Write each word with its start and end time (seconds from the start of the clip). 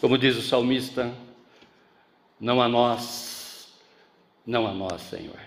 Como 0.00 0.18
diz 0.18 0.36
o 0.36 0.42
salmista, 0.42 1.12
não 2.38 2.60
a 2.60 2.68
nós, 2.68 3.72
não 4.46 4.66
a 4.66 4.72
nós, 4.72 5.00
Senhor, 5.02 5.40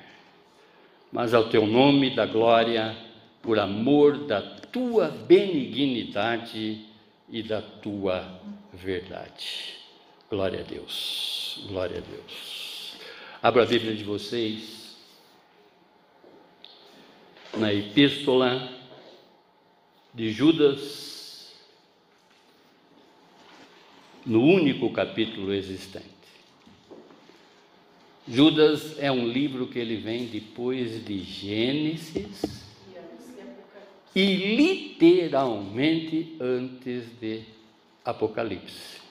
mas 1.12 1.34
ao 1.34 1.50
teu 1.50 1.68
nome 1.68 2.16
da 2.16 2.26
glória, 2.26 2.98
por 3.42 3.60
amor 3.60 4.26
da 4.26 4.42
tua 4.42 5.08
benignidade 5.08 6.86
e 7.30 7.44
da 7.44 7.62
tua 7.62 8.40
verdade. 8.74 9.76
Glória 10.30 10.62
a 10.62 10.64
Deus, 10.64 11.64
glória 11.68 11.98
a 11.98 12.02
Deus. 12.02 12.96
Abra 13.42 13.64
a 13.64 13.66
Bíblia 13.66 13.96
de 13.96 14.04
vocês 14.04 14.98
na 17.58 17.74
Epístola 17.74 18.70
de 20.14 20.32
Judas, 20.32 21.09
no 24.30 24.44
único 24.44 24.94
capítulo 24.94 25.52
existente. 25.52 26.06
Judas 28.28 28.96
é 29.00 29.12
um 29.12 29.28
livro 29.28 29.66
que 29.68 29.80
ele 29.80 29.96
vem 29.98 30.28
depois 30.28 31.04
de 31.04 31.20
Gênesis 31.24 32.64
e 34.16 34.56
literalmente 34.56 36.38
antes 36.40 37.06
de 37.20 37.42
Apocalipse, 38.06 39.02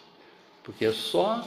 porque 0.62 0.84
é 0.84 0.92
só 0.92 1.44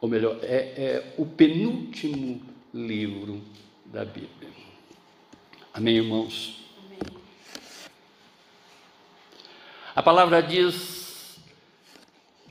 ou 0.00 0.08
melhor, 0.08 0.38
é, 0.42 0.56
é 0.76 1.14
o 1.18 1.26
penúltimo 1.26 2.42
livro 2.72 3.42
da 3.86 4.06
Bíblia. 4.06 4.50
Amém, 5.72 5.96
irmãos? 5.96 6.60
Amém. 6.86 6.98
A 9.94 10.02
palavra 10.02 10.42
diz 10.42 11.38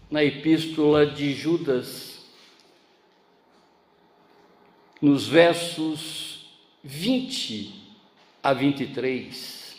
na 0.10 0.24
epístola 0.24 1.06
de 1.06 1.34
Judas, 1.34 2.22
nos 5.02 5.28
versos 5.28 6.46
20 6.82 7.74
a 8.42 8.54
23, 8.54 9.76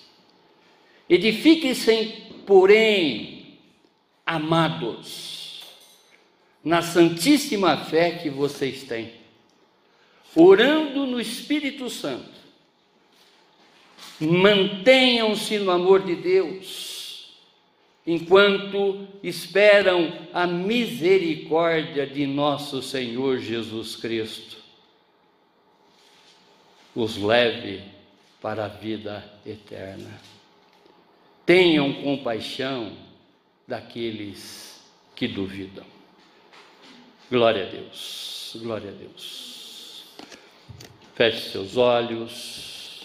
edifiquem-se, 1.09 2.05
porém, 2.47 3.59
amados, 4.27 5.62
na 6.62 6.83
santíssima 6.83 7.78
fé 7.78 8.19
que 8.19 8.28
vocês 8.28 8.83
têm 8.83 9.25
orando 10.37 11.06
no 11.06 11.21
Espírito 11.21 11.89
Santo. 11.89 12.34
Mantenham-se 14.21 15.59
no 15.59 15.71
amor 15.71 16.03
de 16.03 16.17
Deus, 16.17 16.94
enquanto 18.06 19.06
esperam 19.22 20.28
a 20.33 20.47
misericórdia 20.47 22.06
de 22.06 22.27
nosso 22.27 22.83
Senhor 22.83 23.38
Jesus 23.38 23.97
Cristo. 23.97 24.56
Os 26.94 27.16
leve 27.16 27.82
para 28.41 28.66
a 28.66 28.69
vida 28.69 29.25
eterna. 29.44 30.20
Tenham 31.47 32.02
compaixão 32.02 32.97
daqueles 33.66 34.82
que 35.16 35.27
duvidam. 35.27 35.84
Glória 37.30 37.66
a 37.66 37.70
Deus, 37.70 38.56
glória 38.60 38.91
a 38.91 38.92
Deus. 38.92 40.05
Feche 41.14 41.50
seus 41.50 41.77
olhos. 41.77 43.02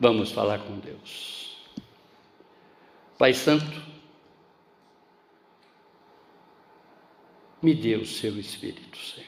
Vamos 0.00 0.30
falar 0.32 0.58
com 0.60 0.78
Deus. 0.78 1.35
Pai 3.18 3.32
Santo, 3.32 3.82
me 7.62 7.74
dê 7.74 7.96
o 7.96 8.04
seu 8.04 8.38
Espírito, 8.38 8.98
Senhor. 8.98 9.26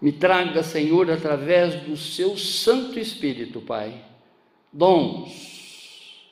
Me 0.00 0.10
traga, 0.10 0.64
Senhor, 0.64 1.08
através 1.08 1.76
do 1.82 1.96
seu 1.96 2.36
Santo 2.36 2.98
Espírito, 2.98 3.60
Pai, 3.60 4.04
dons, 4.72 6.26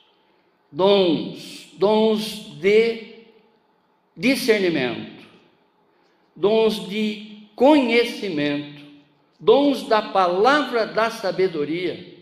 dons, 0.69 1.69
dons 1.77 2.57
de 2.59 3.15
discernimento, 4.15 5.25
dons 6.35 6.89
de 6.89 7.47
conhecimento, 7.55 8.83
dons 9.39 9.83
da 9.83 10.01
palavra 10.01 10.85
da 10.85 11.09
sabedoria, 11.09 12.17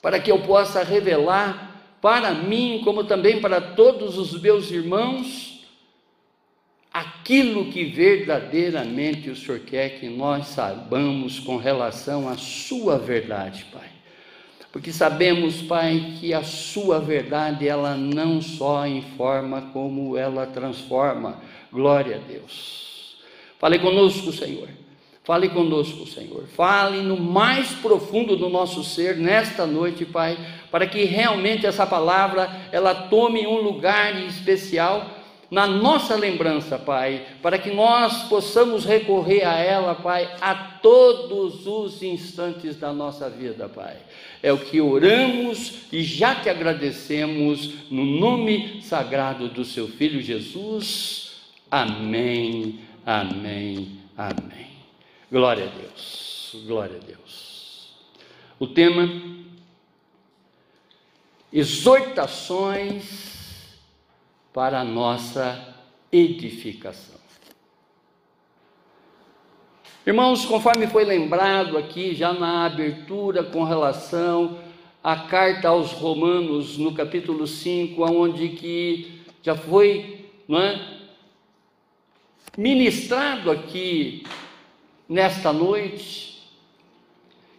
para 0.00 0.18
que 0.18 0.32
eu 0.32 0.40
possa 0.40 0.82
revelar 0.82 1.71
para 2.02 2.34
mim, 2.34 2.82
como 2.84 3.04
também 3.04 3.40
para 3.40 3.60
todos 3.60 4.18
os 4.18 4.38
meus 4.42 4.72
irmãos, 4.72 5.64
aquilo 6.92 7.70
que 7.70 7.84
verdadeiramente 7.84 9.30
o 9.30 9.36
Senhor 9.36 9.60
quer 9.60 10.00
que 10.00 10.08
nós 10.08 10.48
saibamos 10.48 11.38
com 11.38 11.56
relação 11.56 12.28
à 12.28 12.36
Sua 12.36 12.98
verdade, 12.98 13.66
Pai. 13.72 13.88
Porque 14.72 14.92
sabemos, 14.92 15.62
Pai, 15.62 16.16
que 16.18 16.34
a 16.34 16.42
Sua 16.42 16.98
verdade, 16.98 17.68
ela 17.68 17.96
não 17.96 18.42
só 18.42 18.84
informa, 18.84 19.70
como 19.72 20.16
ela 20.16 20.44
transforma. 20.44 21.40
Glória 21.70 22.16
a 22.16 22.18
Deus. 22.18 23.16
Fale 23.60 23.78
conosco, 23.78 24.32
Senhor. 24.32 24.68
Fale 25.24 25.48
conosco, 25.48 26.04
Senhor. 26.06 26.44
Fale 26.48 27.00
no 27.02 27.16
mais 27.16 27.68
profundo 27.74 28.36
do 28.36 28.48
nosso 28.48 28.82
ser 28.82 29.16
nesta 29.16 29.66
noite, 29.66 30.04
Pai, 30.04 30.36
para 30.70 30.86
que 30.86 31.04
realmente 31.04 31.64
essa 31.64 31.86
palavra 31.86 32.50
ela 32.72 32.92
tome 32.92 33.46
um 33.46 33.60
lugar 33.60 34.20
especial 34.24 35.22
na 35.48 35.66
nossa 35.66 36.16
lembrança, 36.16 36.78
Pai, 36.78 37.26
para 37.42 37.58
que 37.58 37.70
nós 37.70 38.22
possamos 38.22 38.86
recorrer 38.86 39.44
a 39.44 39.58
ela, 39.58 39.94
Pai, 39.94 40.28
a 40.40 40.54
todos 40.54 41.66
os 41.66 42.02
instantes 42.02 42.76
da 42.76 42.90
nossa 42.90 43.28
vida, 43.28 43.68
Pai. 43.68 43.98
É 44.42 44.50
o 44.50 44.58
que 44.58 44.80
oramos 44.80 45.74
e 45.92 46.02
já 46.02 46.34
te 46.34 46.48
agradecemos 46.48 47.90
no 47.90 48.04
nome 48.04 48.80
sagrado 48.82 49.48
do 49.48 49.62
seu 49.62 49.86
filho 49.86 50.22
Jesus. 50.22 51.32
Amém. 51.70 52.80
Amém, 53.04 53.88
amém. 54.16 54.71
Glória 55.32 55.64
a 55.64 55.68
Deus, 55.68 56.56
glória 56.66 56.98
a 56.98 57.06
Deus. 57.06 57.94
O 58.60 58.66
tema: 58.66 59.08
exortações 61.50 63.80
para 64.52 64.80
a 64.80 64.84
nossa 64.84 65.74
edificação. 66.12 67.18
Irmãos, 70.06 70.44
conforme 70.44 70.86
foi 70.86 71.06
lembrado 71.06 71.78
aqui 71.78 72.14
já 72.14 72.34
na 72.34 72.66
abertura 72.66 73.42
com 73.42 73.64
relação 73.64 74.58
à 75.02 75.16
carta 75.16 75.68
aos 75.68 75.92
Romanos, 75.92 76.76
no 76.76 76.92
capítulo 76.92 77.46
5, 77.46 78.04
onde 78.04 78.50
que 78.50 79.22
já 79.42 79.56
foi, 79.56 80.28
não 80.46 80.60
é, 80.60 80.98
ministrado 82.58 83.50
aqui 83.50 84.24
nesta 85.08 85.52
noite 85.52 86.42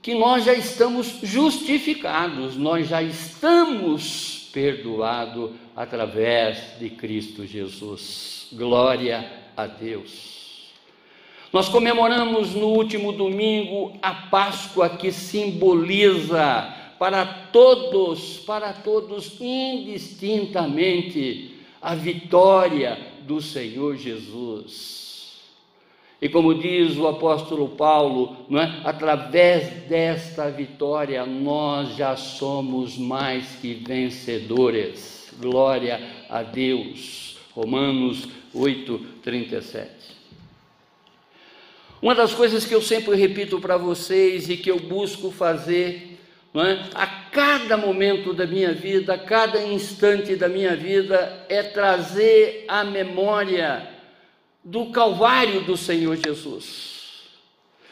que 0.01 0.13
nós 0.13 0.43
já 0.43 0.53
estamos 0.53 1.19
justificados, 1.23 2.57
nós 2.57 2.89
já 2.89 3.01
estamos 3.01 4.49
perdoados 4.51 5.51
através 5.75 6.77
de 6.77 6.89
Cristo 6.89 7.45
Jesus. 7.45 8.49
Glória 8.51 9.31
a 9.55 9.65
Deus. 9.65 10.43
Nós 11.53 11.69
comemoramos 11.69 12.53
no 12.55 12.67
último 12.67 13.11
domingo 13.11 13.95
a 14.01 14.13
Páscoa 14.13 14.89
que 14.89 15.11
simboliza 15.11 16.73
para 16.97 17.25
todos, 17.25 18.38
para 18.39 18.73
todos 18.73 19.39
indistintamente, 19.39 21.51
a 21.81 21.95
vitória 21.95 22.97
do 23.21 23.41
Senhor 23.41 23.97
Jesus. 23.97 25.12
E 26.23 26.29
como 26.29 26.55
diz 26.55 26.95
o 26.95 27.05
apóstolo 27.05 27.67
Paulo, 27.67 28.37
não 28.49 28.61
é? 28.61 28.79
através 28.85 29.67
desta 29.89 30.49
vitória 30.49 31.25
nós 31.25 31.97
já 31.97 32.15
somos 32.15 32.97
mais 32.97 33.57
que 33.57 33.73
vencedores. 33.73 35.33
Glória 35.37 35.99
a 36.29 36.41
Deus. 36.41 37.35
Romanos 37.53 38.25
8, 38.53 38.97
37. 39.21 39.89
Uma 42.01 42.15
das 42.15 42.33
coisas 42.33 42.65
que 42.65 42.73
eu 42.73 42.81
sempre 42.81 43.17
repito 43.17 43.59
para 43.59 43.75
vocês 43.75 44.49
e 44.49 44.55
que 44.55 44.71
eu 44.71 44.79
busco 44.79 45.29
fazer 45.29 46.19
é? 46.55 46.85
a 46.95 47.05
cada 47.05 47.75
momento 47.75 48.33
da 48.33 48.47
minha 48.47 48.71
vida, 48.71 49.15
a 49.15 49.17
cada 49.17 49.61
instante 49.61 50.37
da 50.37 50.47
minha 50.47 50.73
vida, 50.73 51.45
é 51.49 51.61
trazer 51.63 52.63
a 52.69 52.85
memória 52.85 53.91
do 54.63 54.88
Calvário 54.88 55.62
do 55.62 55.75
Senhor 55.75 56.15
Jesus. 56.15 56.92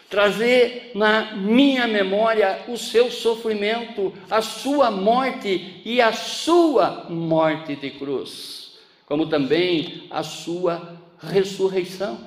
trazer 0.10 0.92
na 0.94 1.38
minha 1.38 1.88
memória 1.88 2.66
o 2.68 2.78
seu 2.78 3.10
sofrimento, 3.10 4.14
a 4.30 4.42
sua 4.42 4.92
morte 4.92 5.82
e 5.86 6.02
a 6.02 6.12
sua 6.12 7.06
morte 7.10 7.78
de 7.78 7.92
cruz, 7.92 8.74
como 9.06 9.26
também 9.28 10.08
a 10.12 10.22
sua 10.22 11.00
ressurreição. 11.18 12.20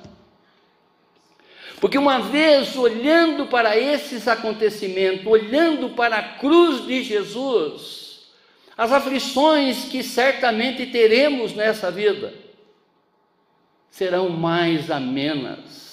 Porque 1.79 1.95
uma 1.95 2.21
vez 2.21 2.75
olhando 2.75 3.45
para 3.45 3.77
esses 3.77 4.27
acontecimentos, 4.27 5.27
olhando 5.27 5.89
para 5.89 6.17
a 6.17 6.23
cruz 6.39 6.87
de 6.87 7.03
Jesus, 7.03 8.29
as 8.75 8.91
aflições 8.91 9.85
que 9.85 10.01
certamente 10.01 10.87
teremos 10.87 11.53
nessa 11.53 11.91
vida 11.91 12.44
serão 13.95 14.29
mais 14.29 14.91
amenas 14.91 15.85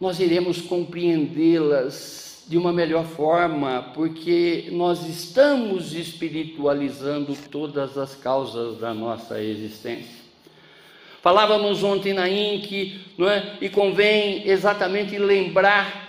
nós 0.00 0.20
iremos 0.20 0.60
compreendê-las 0.60 2.44
de 2.46 2.58
uma 2.58 2.72
melhor 2.72 3.04
forma, 3.06 3.92
porque 3.94 4.68
nós 4.72 5.08
estamos 5.08 5.94
espiritualizando 5.94 7.34
todas 7.50 7.96
as 7.96 8.14
causas 8.14 8.78
da 8.78 8.92
nossa 8.92 9.42
existência. 9.42 10.26
Falávamos 11.22 11.82
ontem 11.82 12.12
na 12.12 12.28
INC, 12.28 13.00
não 13.16 13.28
é? 13.28 13.56
e 13.60 13.68
convém 13.68 14.46
exatamente 14.48 15.16
lembrar 15.18 16.06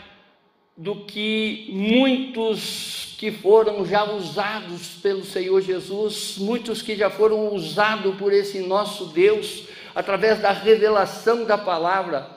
do 0.75 0.95
que 0.95 1.69
muitos 1.69 3.15
que 3.17 3.31
foram 3.31 3.85
já 3.85 4.03
usados 4.03 4.89
pelo 5.01 5.23
Senhor 5.23 5.61
Jesus, 5.61 6.35
muitos 6.37 6.81
que 6.81 6.95
já 6.95 7.09
foram 7.09 7.55
usados 7.55 8.15
por 8.15 8.33
esse 8.33 8.59
nosso 8.59 9.05
Deus, 9.05 9.63
através 9.97 10.37
da 10.39 10.51
revelação 10.51 11.43
da 11.43 11.57
palavra, 11.57 12.29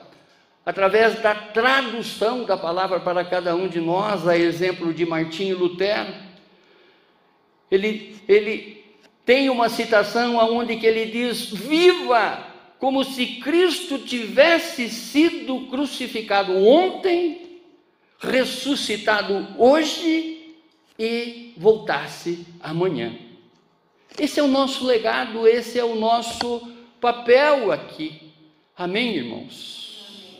através 0.65 1.19
da 1.21 1.35
tradução 1.35 2.43
da 2.43 2.57
palavra 2.57 2.99
para 2.99 3.23
cada 3.23 3.55
um 3.55 3.67
de 3.67 3.79
nós, 3.79 4.27
a 4.27 4.35
exemplo 4.35 4.91
de 4.91 5.05
Martinho 5.05 5.59
Lutero. 5.59 6.11
Ele, 7.69 8.19
ele 8.27 8.83
tem 9.23 9.47
uma 9.51 9.69
citação 9.69 10.37
onde 10.37 10.75
que 10.77 10.87
ele 10.87 11.05
diz: 11.05 11.51
"Viva 11.51 12.47
como 12.79 13.03
se 13.03 13.27
Cristo 13.35 13.99
tivesse 13.99 14.89
sido 14.89 15.67
crucificado 15.67 16.57
ontem, 16.65 17.61
ressuscitado 18.17 19.49
hoje 19.59 20.55
e 20.97 21.53
voltasse 21.55 22.43
amanhã". 22.59 23.15
Esse 24.17 24.39
é 24.39 24.43
o 24.43 24.47
nosso 24.47 24.83
legado, 24.83 25.47
esse 25.47 25.77
é 25.77 25.85
o 25.85 25.93
nosso 25.93 26.80
papel 27.01 27.71
aqui. 27.71 28.31
Amém, 28.77 29.15
irmãos. 29.15 30.39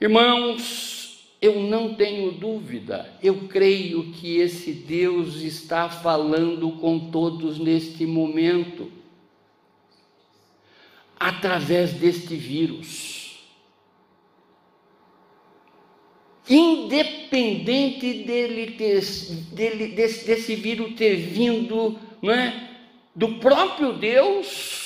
Irmãos, 0.00 1.36
eu 1.42 1.60
não 1.60 1.94
tenho 1.94 2.32
dúvida, 2.32 3.12
eu 3.22 3.48
creio 3.48 4.12
que 4.12 4.38
esse 4.38 4.72
Deus 4.72 5.36
está 5.36 5.88
falando 5.88 6.70
com 6.72 7.10
todos 7.10 7.58
neste 7.58 8.06
momento, 8.06 8.90
através 11.18 11.92
deste 11.94 12.36
vírus. 12.36 13.16
Independente 16.48 18.22
dele 18.22 18.72
ter, 18.72 19.00
dele, 19.52 19.88
desse, 19.88 20.26
desse 20.26 20.54
vírus 20.54 20.94
ter 20.94 21.16
vindo 21.16 21.98
não 22.22 22.32
é, 22.32 22.70
do 23.14 23.36
próprio 23.36 23.94
Deus 23.94 24.85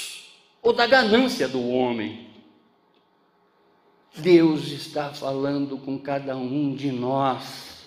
ou 0.70 0.72
da 0.72 0.87
ganância 0.87 1.49
do 1.49 1.69
homem. 1.69 2.28
Deus 4.17 4.69
está 4.69 5.12
falando 5.12 5.76
com 5.76 5.99
cada 5.99 6.37
um 6.37 6.75
de 6.75 6.93
nós. 6.93 7.81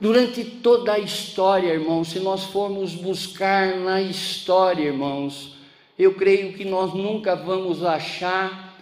Durante 0.00 0.44
toda 0.44 0.94
a 0.94 0.98
história, 0.98 1.72
irmãos, 1.72 2.08
se 2.08 2.18
nós 2.18 2.44
formos 2.44 2.94
buscar 2.94 3.76
na 3.76 4.02
história, 4.02 4.86
irmãos, 4.86 5.56
eu 5.96 6.14
creio 6.14 6.52
que 6.54 6.64
nós 6.64 6.94
nunca 6.94 7.36
vamos 7.36 7.84
achar 7.84 8.76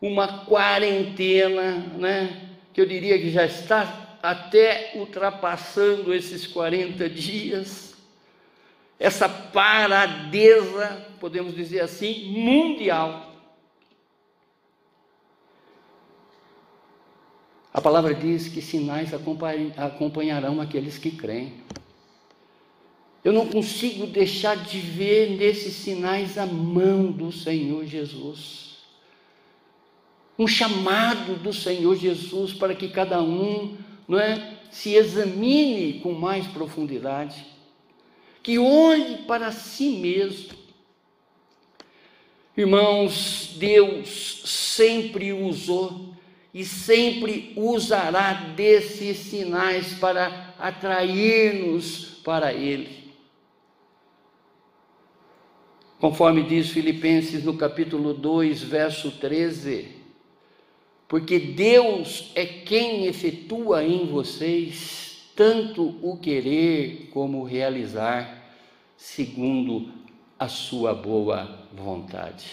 uma 0.00 0.44
quarentena, 0.44 1.78
né? 1.98 2.50
Que 2.72 2.80
eu 2.80 2.86
diria 2.86 3.18
que 3.18 3.30
já 3.30 3.44
está 3.44 4.18
até 4.22 4.92
ultrapassando 4.94 6.14
esses 6.14 6.46
40 6.46 7.08
dias, 7.08 7.91
essa 9.02 9.28
paradeza, 9.28 11.06
podemos 11.18 11.54
dizer 11.54 11.80
assim, 11.80 12.30
mundial 12.30 13.32
A 17.72 17.80
palavra 17.80 18.14
diz 18.14 18.48
que 18.48 18.60
sinais 18.60 19.12
acompanharão 19.78 20.60
aqueles 20.60 20.98
que 20.98 21.10
creem. 21.10 21.54
Eu 23.24 23.32
não 23.32 23.46
consigo 23.46 24.06
deixar 24.06 24.56
de 24.56 24.78
ver 24.78 25.38
nesses 25.38 25.74
sinais 25.74 26.36
a 26.36 26.44
mão 26.44 27.10
do 27.10 27.32
Senhor 27.32 27.86
Jesus. 27.86 28.76
Um 30.38 30.46
chamado 30.46 31.36
do 31.36 31.52
Senhor 31.52 31.96
Jesus 31.96 32.52
para 32.52 32.74
que 32.74 32.88
cada 32.88 33.22
um 33.22 33.76
não 34.06 34.18
é, 34.18 34.58
se 34.70 34.94
examine 34.94 36.00
com 36.00 36.12
mais 36.12 36.46
profundidade, 36.48 37.46
que 38.42 38.58
olhe 38.58 39.18
para 39.18 39.52
si 39.52 39.90
mesmo. 39.90 40.56
Irmãos, 42.56 43.54
Deus 43.56 44.42
sempre 44.44 45.32
usou 45.32 46.14
e 46.52 46.64
sempre 46.64 47.52
usará 47.56 48.32
desses 48.54 49.16
sinais 49.18 49.94
para 49.94 50.54
atrair-nos 50.58 52.20
para 52.22 52.52
Ele. 52.52 53.02
Conforme 55.98 56.42
diz 56.42 56.68
Filipenses 56.68 57.44
no 57.44 57.56
capítulo 57.56 58.12
2, 58.12 58.60
verso 58.60 59.12
13: 59.12 59.88
Porque 61.08 61.38
Deus 61.38 62.32
é 62.34 62.44
quem 62.44 63.06
efetua 63.06 63.84
em 63.84 64.06
vocês 64.06 65.01
tanto 65.34 65.96
o 66.02 66.16
querer 66.16 67.08
como 67.12 67.40
o 67.40 67.44
realizar, 67.44 68.42
segundo 68.96 69.90
a 70.38 70.48
sua 70.48 70.94
boa 70.94 71.66
vontade. 71.72 72.46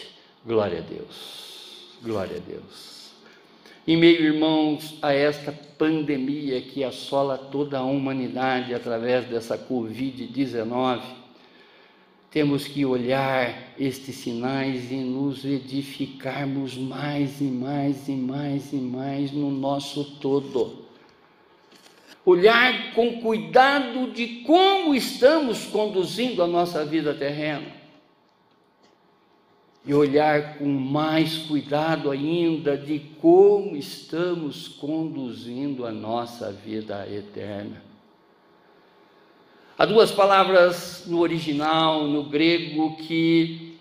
Glória 0.46 0.80
a 0.80 0.82
Deus. 0.82 1.98
Glória 2.02 2.38
a 2.38 2.40
Deus. 2.40 3.10
Em 3.88 3.98
meio, 3.98 4.24
irmãos, 4.24 4.98
a 5.02 5.14
esta 5.14 5.52
pandemia 5.52 6.62
que 6.62 6.84
assola 6.84 7.38
toda 7.38 7.80
a 7.80 7.84
humanidade 7.84 8.74
através 8.74 9.26
dessa 9.26 9.58
Covid-19, 9.58 11.02
temos 12.30 12.68
que 12.68 12.86
olhar 12.86 13.74
estes 13.80 14.16
sinais 14.16 14.92
e 14.92 14.98
nos 14.98 15.44
edificarmos 15.44 16.78
mais 16.78 17.42
e 17.42 17.46
mais 17.46 18.08
e 18.08 18.12
mais 18.12 18.72
e 18.72 18.76
mais 18.76 19.32
no 19.32 19.50
nosso 19.50 20.04
todo. 20.20 20.89
Olhar 22.26 22.94
com 22.94 23.22
cuidado 23.22 24.12
de 24.12 24.42
como 24.42 24.94
estamos 24.94 25.66
conduzindo 25.66 26.44
a 26.44 26.48
nossa 26.48 26.86
vida 26.86 27.14
terrena 27.14 27.80
e 29.86 29.94
olhar 29.94 30.58
com 30.58 30.66
mais 30.66 31.38
cuidado 31.38 32.12
ainda 32.12 32.78
de 32.78 33.00
como 33.20 33.76
estamos 33.76 34.68
conduzindo 34.68 35.86
a 35.86 35.92
nossa 35.92 36.52
vida 36.52 37.08
eterna. 37.10 37.82
Há 39.78 39.86
duas 39.86 40.12
palavras 40.12 41.06
no 41.08 41.20
original, 41.20 42.04
no 42.04 42.26
grego, 42.26 42.98
que 42.98 43.78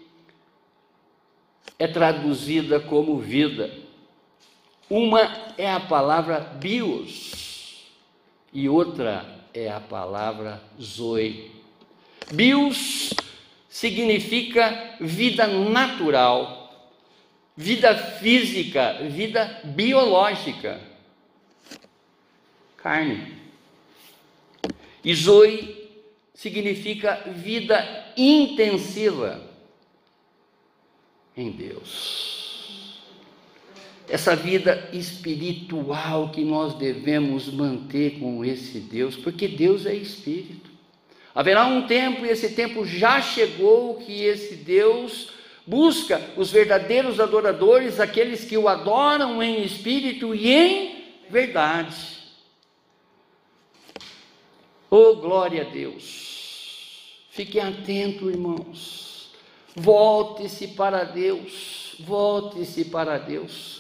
é 1.79 1.89
traduzida 1.89 2.79
como 2.79 3.19
vida. 3.19 3.71
Uma 4.89 5.53
é 5.59 5.71
a 5.71 5.81
palavra 5.81 6.39
bios 6.39 7.48
e 8.53 8.69
outra 8.69 9.27
é 9.53 9.71
a 9.71 9.81
palavra 9.81 10.63
zoe. 10.81 11.51
Bios 12.33 13.15
significa 13.69 14.97
vida 15.01 15.47
natural, 15.47 16.93
vida 17.57 17.97
física, 17.97 18.99
vida 19.09 19.61
biológica. 19.65 20.81
Carne. 22.77 23.37
E 25.05 25.15
Zoe 25.15 25.89
significa 26.35 27.23
vida 27.27 28.13
intensiva 28.17 29.43
em 31.37 31.51
Deus. 31.51 32.38
Essa 34.09 34.35
vida 34.35 34.89
espiritual 34.93 36.31
que 36.31 36.43
nós 36.43 36.75
devemos 36.75 37.53
manter 37.53 38.19
com 38.19 38.45
esse 38.45 38.79
Deus, 38.81 39.17
porque 39.17 39.47
Deus 39.47 39.85
é 39.85 39.95
espírito. 39.95 40.71
Haverá 41.35 41.67
um 41.67 41.87
tempo, 41.87 42.25
e 42.25 42.31
esse 42.31 42.55
tempo 42.55 42.87
já 42.87 43.21
chegou, 43.21 43.97
que 43.97 44.23
esse 44.23 44.57
Deus 44.57 45.31
busca 45.67 46.21
os 46.37 46.51
verdadeiros 46.51 47.21
adoradores, 47.21 48.01
aqueles 48.01 48.45
que 48.45 48.57
o 48.57 48.67
adoram 48.67 49.43
em 49.43 49.63
espírito 49.63 50.35
e 50.35 50.51
em 50.51 51.05
verdade. 51.29 52.19
Oh, 54.91 55.17
glória 55.17 55.63
a 55.63 55.71
Deus! 55.71 57.27
Fiquem 57.31 57.61
atentos, 57.61 58.29
irmãos. 58.31 59.31
Volte-se 59.77 60.69
para 60.69 61.05
Deus. 61.05 61.95
Volte-se 62.01 62.87
para 62.87 63.19
Deus. 63.19 63.78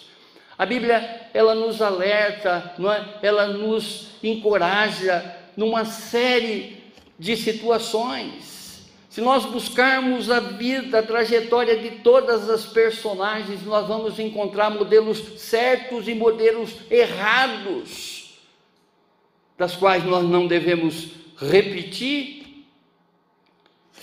A 0.59 0.67
Bíblia, 0.67 1.31
ela 1.33 1.55
nos 1.55 1.81
alerta, 1.81 2.75
é? 2.81 3.27
ela 3.29 3.47
nos 3.47 4.09
encoraja 4.21 5.37
numa 5.57 5.85
série 5.85 6.83
de 7.17 7.37
situações. 7.37 8.88
Se 9.09 9.21
nós 9.21 9.45
buscarmos 9.45 10.31
a 10.31 10.41
vida, 10.41 10.99
a 10.99 11.03
trajetória 11.03 11.77
de 11.77 12.03
todas 12.03 12.50
as 12.50 12.67
personagens, 12.67 13.65
nós 13.65 13.87
vamos 13.87 14.19
encontrar 14.19 14.71
modelos 14.71 15.19
certos 15.41 16.09
e 16.09 16.15
modelos 16.15 16.75
errados, 16.91 18.38
das 19.57 19.77
quais 19.77 20.05
nós 20.05 20.25
não 20.25 20.49
devemos 20.49 21.09
repetir. 21.37 22.67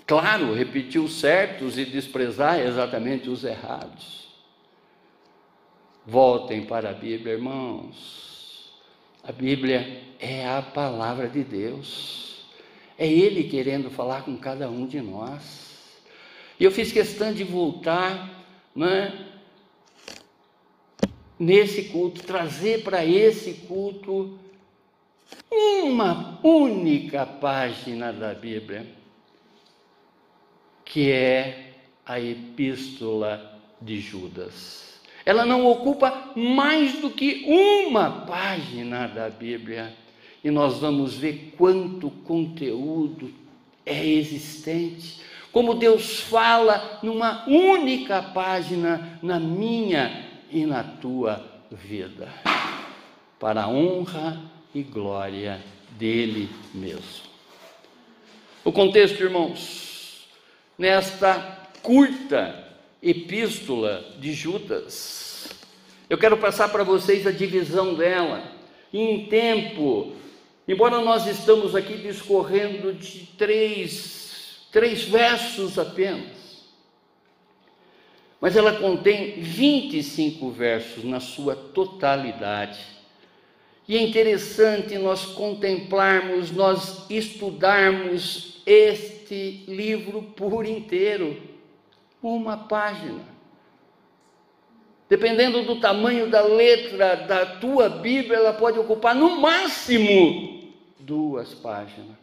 Claro, 0.08 0.54
repetir 0.54 1.02
os 1.02 1.20
certos 1.20 1.78
e 1.78 1.84
desprezar 1.84 2.60
exatamente 2.60 3.30
os 3.30 3.44
errados. 3.44 4.25
Voltem 6.06 6.66
para 6.66 6.92
a 6.92 6.94
Bíblia, 6.94 7.34
irmãos. 7.34 8.72
A 9.24 9.32
Bíblia 9.32 10.04
é 10.20 10.48
a 10.48 10.62
palavra 10.62 11.28
de 11.28 11.44
Deus. 11.44 12.46
É 12.98 13.08
Ele 13.08 13.46
querendo 13.46 13.90
falar 13.90 14.24
com 14.24 14.38
cada 14.38 14.70
um 14.70 14.86
de 14.86 15.02
nós. 15.02 15.66
E 16.60 16.64
eu 16.64 16.72
fiz 16.72 16.92
questão 16.92 17.34
de 17.34 17.44
voltar, 17.44 18.46
né, 18.76 19.30
nesse 21.40 21.86
culto, 21.86 22.24
trazer 22.24 22.84
para 22.84 23.04
esse 23.04 23.66
culto 23.68 24.38
uma 25.52 26.40
única 26.44 27.26
página 27.26 28.14
da 28.14 28.34
Bíblia, 28.34 28.86
que 30.86 31.12
é 31.12 31.74
a 32.06 32.20
Epístola 32.20 33.60
de 33.82 34.00
Judas. 34.00 34.95
Ela 35.26 35.46
não 35.46 35.66
ocupa 35.66 36.32
mais 36.36 37.00
do 37.00 37.10
que 37.10 37.44
uma 37.48 38.26
página 38.28 39.08
da 39.08 39.30
Bíblia. 39.30 39.92
E 40.44 40.52
nós 40.52 40.78
vamos 40.78 41.16
ver 41.16 41.56
quanto 41.58 42.12
conteúdo 42.12 43.34
é 43.84 44.06
existente. 44.06 45.22
Como 45.52 45.74
Deus 45.74 46.20
fala 46.20 47.00
numa 47.02 47.44
única 47.48 48.22
página 48.22 49.18
na 49.24 49.40
minha 49.40 50.26
e 50.52 50.66
na 50.66 50.84
tua 50.84 51.44
vida. 51.72 52.28
Para 53.40 53.64
a 53.64 53.68
honra 53.68 54.40
e 54.76 54.84
glória 54.84 55.60
dele 55.92 56.50
mesmo. 56.74 57.26
O 58.64 58.72
contexto, 58.72 59.24
irmãos, 59.24 60.28
nesta 60.78 61.40
curta 61.82 62.65
epístola 63.06 64.04
de 64.20 64.34
Judas. 64.34 65.48
Eu 66.10 66.18
quero 66.18 66.38
passar 66.38 66.70
para 66.70 66.84
vocês 66.84 67.28
a 67.28 67.32
divisão 67.32 67.94
dela. 67.94 68.52
Em 68.92 69.28
tempo, 69.28 70.14
embora 70.68 71.00
nós 71.02 71.28
estamos 71.28 71.76
aqui 71.76 71.98
discorrendo 71.98 72.94
de 72.94 73.28
três, 73.38 74.68
três 74.72 75.04
versos 75.04 75.78
apenas, 75.78 76.66
mas 78.42 78.56
ela 78.56 78.74
contém 78.74 79.40
25 79.40 80.50
versos 80.50 81.04
na 81.04 81.20
sua 81.20 81.56
totalidade. 81.56 82.80
E 83.88 83.96
é 83.98 84.02
interessante 84.02 84.98
nós 84.98 85.26
contemplarmos, 85.26 86.50
nós 86.52 87.06
estudarmos 87.10 88.62
este 88.66 89.64
livro 89.68 90.24
por 90.36 90.66
inteiro 90.66 91.55
uma 92.34 92.58
página. 92.58 93.36
Dependendo 95.08 95.64
do 95.64 95.80
tamanho 95.80 96.30
da 96.30 96.42
letra 96.42 97.16
da 97.16 97.46
tua 97.46 97.90
Bíblia, 97.90 98.38
ela 98.38 98.54
pode 98.54 98.80
ocupar 98.80 99.14
no 99.14 99.40
máximo 99.40 100.74
duas 101.00 101.54
páginas. 101.54 102.18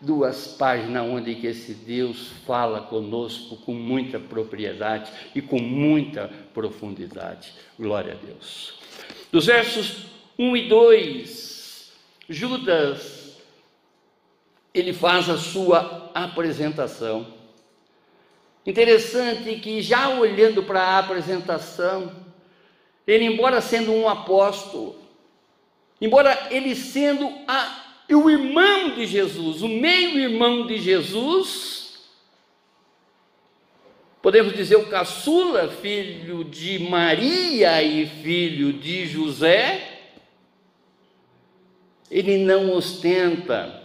Duas 0.00 0.46
páginas 0.48 1.06
onde 1.06 1.34
que 1.34 1.46
esse 1.46 1.74
Deus 1.74 2.32
fala 2.46 2.80
conosco 2.80 3.56
com 3.58 3.74
muita 3.74 4.18
propriedade 4.18 5.12
e 5.34 5.42
com 5.42 5.60
muita 5.60 6.28
profundidade. 6.52 7.52
Glória 7.78 8.14
a 8.14 8.26
Deus. 8.26 8.74
Dos 9.30 9.46
versos 9.46 10.06
1 10.38 10.56
e 10.56 10.68
2, 10.68 11.92
Judas 12.28 13.20
ele 14.72 14.92
faz 14.92 15.28
a 15.28 15.36
sua 15.36 16.10
apresentação. 16.14 17.39
Interessante 18.70 19.56
que, 19.56 19.82
já 19.82 20.10
olhando 20.10 20.62
para 20.62 20.80
a 20.80 20.98
apresentação, 21.00 22.14
ele, 23.04 23.24
embora 23.24 23.60
sendo 23.60 23.92
um 23.92 24.08
apóstolo, 24.08 24.96
embora 26.00 26.46
ele 26.52 26.76
sendo 26.76 27.28
a, 27.48 28.04
o 28.08 28.30
irmão 28.30 28.94
de 28.94 29.08
Jesus, 29.08 29.62
o 29.62 29.66
meio-irmão 29.66 30.68
de 30.68 30.78
Jesus, 30.78 31.98
podemos 34.22 34.54
dizer 34.54 34.76
o 34.76 34.86
caçula, 34.86 35.66
filho 35.66 36.44
de 36.44 36.78
Maria 36.78 37.82
e 37.82 38.06
filho 38.06 38.72
de 38.72 39.04
José, 39.04 39.98
ele 42.08 42.38
não 42.38 42.72
ostenta 42.72 43.82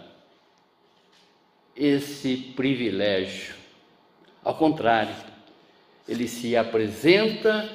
esse 1.74 2.36
privilégio. 2.36 3.65
Ao 4.46 4.54
contrário, 4.54 5.12
ele 6.06 6.28
se 6.28 6.56
apresenta 6.56 7.68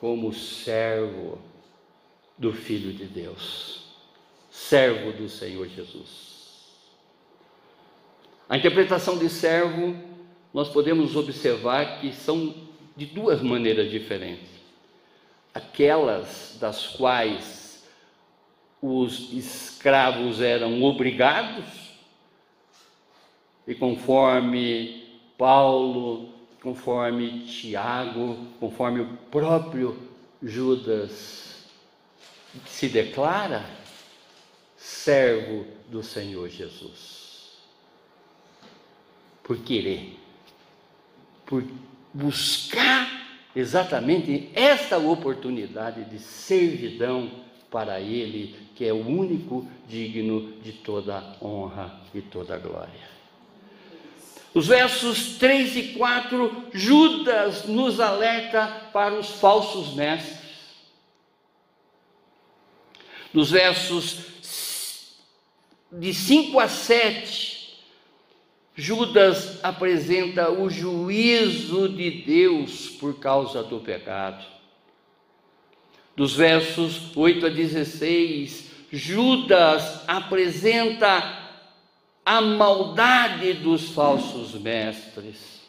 como 0.00 0.34
servo 0.34 1.38
do 2.36 2.52
Filho 2.52 2.92
de 2.92 3.04
Deus, 3.04 3.84
servo 4.50 5.12
do 5.12 5.28
Senhor 5.28 5.68
Jesus. 5.68 6.72
A 8.48 8.56
interpretação 8.56 9.16
de 9.16 9.28
servo, 9.28 9.96
nós 10.52 10.68
podemos 10.68 11.14
observar 11.14 12.00
que 12.00 12.12
são 12.12 12.52
de 12.96 13.06
duas 13.06 13.40
maneiras 13.40 13.88
diferentes. 13.88 14.50
Aquelas 15.54 16.58
das 16.60 16.84
quais 16.84 17.84
os 18.82 19.32
escravos 19.32 20.40
eram 20.40 20.82
obrigados, 20.82 21.64
e 23.68 23.72
conforme 23.72 24.97
Paulo, 25.38 26.34
conforme 26.60 27.46
Tiago, 27.46 28.36
conforme 28.58 29.00
o 29.00 29.06
próprio 29.30 29.96
Judas 30.42 31.64
se 32.66 32.88
declara 32.88 33.64
servo 34.76 35.64
do 35.88 36.02
Senhor 36.02 36.48
Jesus. 36.48 37.52
Por 39.44 39.58
querer, 39.58 40.18
por 41.46 41.64
buscar 42.12 43.08
exatamente 43.54 44.50
esta 44.54 44.98
oportunidade 44.98 46.04
de 46.04 46.18
servidão 46.18 47.30
para 47.70 48.00
Ele, 48.00 48.56
que 48.74 48.84
é 48.84 48.92
o 48.92 49.06
único 49.06 49.66
digno 49.86 50.52
de 50.62 50.72
toda 50.72 51.36
honra 51.40 52.00
e 52.12 52.20
toda 52.20 52.58
glória. 52.58 53.17
Os 54.58 54.66
versos 54.66 55.36
3 55.38 55.76
e 55.76 55.82
4, 55.92 56.64
Judas 56.72 57.66
nos 57.66 58.00
alerta 58.00 58.88
para 58.92 59.14
os 59.14 59.30
falsos 59.30 59.94
mestres. 59.94 60.36
Nos 63.32 63.52
versos 63.52 64.16
de 65.92 66.12
5 66.12 66.58
a 66.58 66.66
7, 66.66 67.78
Judas 68.74 69.62
apresenta 69.62 70.50
o 70.50 70.68
juízo 70.68 71.88
de 71.88 72.10
Deus 72.10 72.88
por 72.88 73.20
causa 73.20 73.62
do 73.62 73.78
pecado. 73.78 74.44
Dos 76.16 76.34
versos 76.34 77.16
8 77.16 77.46
a 77.46 77.48
16, 77.48 78.70
Judas 78.90 80.02
apresenta 80.08 81.47
a 82.28 82.42
maldade 82.42 83.54
dos 83.54 83.88
falsos 83.88 84.52
mestres. 84.52 85.62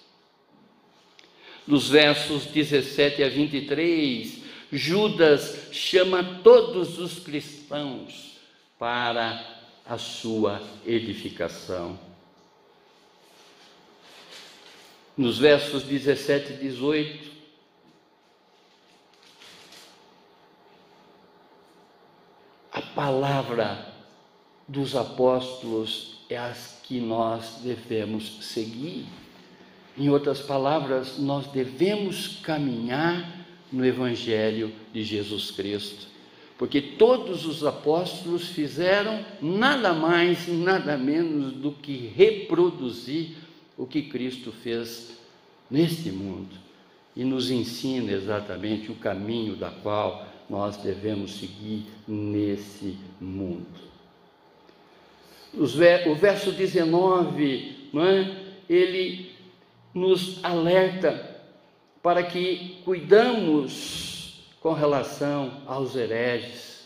Nos 1.66 1.88
versos 1.88 2.48
17 2.48 3.24
a 3.24 3.30
23, 3.30 4.40
Judas 4.70 5.70
chama 5.72 6.42
todos 6.44 7.00
os 7.00 7.20
cristãos 7.20 8.42
para 8.78 9.42
a 9.86 9.98
sua 9.98 10.62
edificação. 10.86 11.98
nos 15.16 15.38
versos 15.38 15.84
17 15.84 16.54
e 16.54 16.58
18. 16.58 17.32
A 22.72 22.82
palavra 22.82 23.94
dos 24.66 24.96
apóstolos 24.96 26.19
é 26.30 26.38
a 26.38 26.54
que 26.84 27.00
nós 27.00 27.60
devemos 27.64 28.38
seguir. 28.42 29.06
Em 29.98 30.10
outras 30.10 30.40
palavras, 30.40 31.18
nós 31.18 31.48
devemos 31.48 32.40
caminhar 32.44 33.46
no 33.72 33.86
Evangelho 33.86 34.72
de 34.94 35.04
Jesus 35.04 35.52
Cristo, 35.52 36.08
porque 36.58 36.82
todos 36.82 37.46
os 37.46 37.64
apóstolos 37.64 38.48
fizeram 38.48 39.24
nada 39.42 39.94
mais 39.94 40.48
nada 40.48 40.98
menos 40.98 41.54
do 41.54 41.72
que 41.72 42.12
reproduzir 42.16 43.38
o 43.78 43.86
que 43.86 44.04
Cristo 44.04 44.52
fez 44.52 45.18
neste 45.70 46.12
mundo 46.12 46.56
e 47.16 47.24
nos 47.24 47.52
ensina 47.52 48.12
exatamente 48.12 48.92
o 48.92 48.96
caminho 48.96 49.56
da 49.56 49.70
qual 49.70 50.28
nós 50.50 50.78
devemos 50.78 51.40
seguir 51.40 51.86
nesse 52.08 52.98
mundo. 53.20 53.89
O 55.54 56.16
verso 56.16 56.52
19, 56.52 57.90
é? 57.96 58.50
ele 58.70 59.32
nos 59.94 60.44
alerta 60.44 61.44
para 62.02 62.24
que 62.24 62.82
cuidamos 62.86 64.44
com 64.62 64.74
relação 64.74 65.64
aos 65.66 65.96
hereges. 65.96 66.80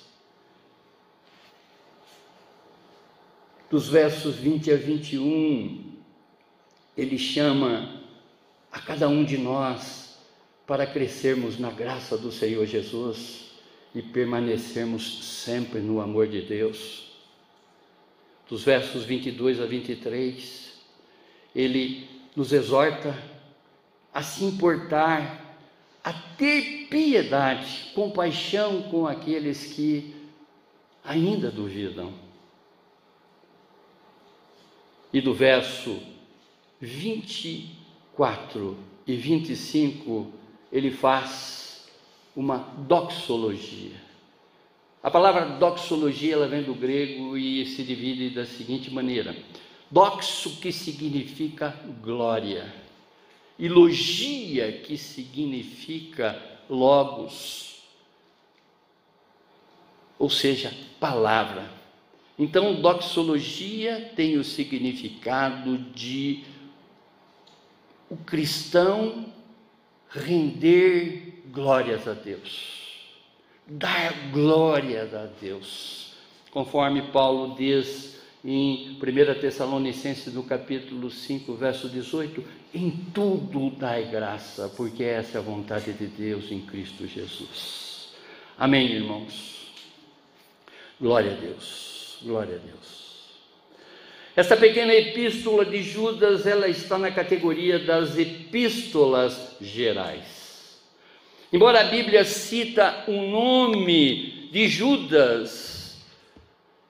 Dos 3.69 3.89
versos 3.89 4.35
20 4.35 4.71
a 4.71 4.75
21, 4.75 5.93
ele 6.95 7.17
chama 7.17 8.01
a 8.71 8.79
cada 8.79 9.09
um 9.09 9.23
de 9.23 9.37
nós 9.37 10.17
para 10.65 10.85
crescermos 10.85 11.59
na 11.59 11.71
graça 11.71 12.17
do 12.17 12.31
Senhor 12.31 12.65
Jesus 12.65 13.51
e 13.93 14.01
permanecermos 14.01 15.23
sempre 15.43 15.79
no 15.79 15.99
amor 15.99 16.27
de 16.27 16.41
Deus. 16.41 17.12
Dos 18.49 18.63
versos 18.63 19.05
22 19.05 19.59
a 19.59 19.65
23, 19.65 20.73
ele 21.55 22.07
nos 22.35 22.51
exorta 22.51 23.17
a 24.13 24.21
se 24.21 24.43
importar, 24.43 25.57
a 26.03 26.13
ter 26.13 26.87
piedade, 26.89 27.91
compaixão 27.95 28.83
com 28.83 29.07
aqueles 29.07 29.73
que 29.73 30.13
ainda 31.03 31.49
duvidam. 31.49 32.13
E 35.11 35.19
do 35.21 35.33
verso 35.33 35.99
24 36.79 38.77
e 39.07 39.15
25, 39.15 40.31
ele 40.71 40.91
faz 40.91 41.87
uma 42.35 42.57
doxologia. 42.57 44.02
A 45.03 45.11
palavra 45.11 45.57
doxologia 45.57 46.33
ela 46.33 46.47
vem 46.47 46.63
do 46.63 46.73
grego 46.73 47.37
e 47.37 47.65
se 47.65 47.83
divide 47.83 48.29
da 48.29 48.45
seguinte 48.45 48.89
maneira: 48.89 49.35
doxo 49.91 50.61
que 50.61 50.71
significa 50.71 51.77
glória, 52.01 52.73
e 53.59 53.67
logia 53.67 54.71
que 54.71 54.97
significa 54.97 56.41
logos, 56.69 57.83
ou 60.17 60.29
seja, 60.29 60.73
palavra. 61.01 61.69
Então, 62.39 62.81
doxologia 62.81 64.13
tem 64.15 64.37
o 64.37 64.43
significado 64.43 65.77
de 65.77 66.45
o 68.09 68.15
cristão 68.15 69.25
render 70.09 71.43
glórias 71.51 72.07
a 72.07 72.13
Deus, 72.13 72.82
dar 73.67 74.13
glórias 74.31 75.13
a 75.13 75.27
Deus, 75.41 76.13
conforme 76.51 77.01
Paulo 77.11 77.55
diz 77.55 78.21
em 78.43 78.97
1 79.01 79.39
Tessalonicenses, 79.39 80.33
no 80.33 80.43
capítulo 80.43 81.09
5, 81.09 81.53
verso 81.55 81.87
18: 81.87 82.43
em 82.73 82.91
tudo 83.13 83.69
dai 83.69 84.09
graça, 84.09 84.71
porque 84.75 85.03
essa 85.03 85.37
é 85.37 85.39
a 85.39 85.43
vontade 85.43 85.93
de 85.93 86.07
Deus 86.07 86.51
em 86.51 86.61
Cristo 86.61 87.07
Jesus. 87.07 88.09
Amém, 88.57 88.91
irmãos? 88.91 89.71
Glória 90.99 91.31
a 91.31 91.35
Deus, 91.35 92.17
glória 92.21 92.55
a 92.55 92.59
Deus. 92.59 93.03
Essa 94.35 94.57
pequena 94.57 94.93
epístola 94.93 95.63
de 95.63 95.83
Judas, 95.83 96.47
ela 96.47 96.67
está 96.67 96.97
na 96.97 97.11
categoria 97.11 97.77
das 97.77 98.17
epístolas 98.17 99.55
gerais. 99.61 100.42
Embora 101.53 101.81
a 101.81 101.83
Bíblia 101.83 102.25
cita 102.25 103.03
o 103.07 103.21
nome 103.27 104.49
de 104.51 104.67
Judas, 104.67 106.01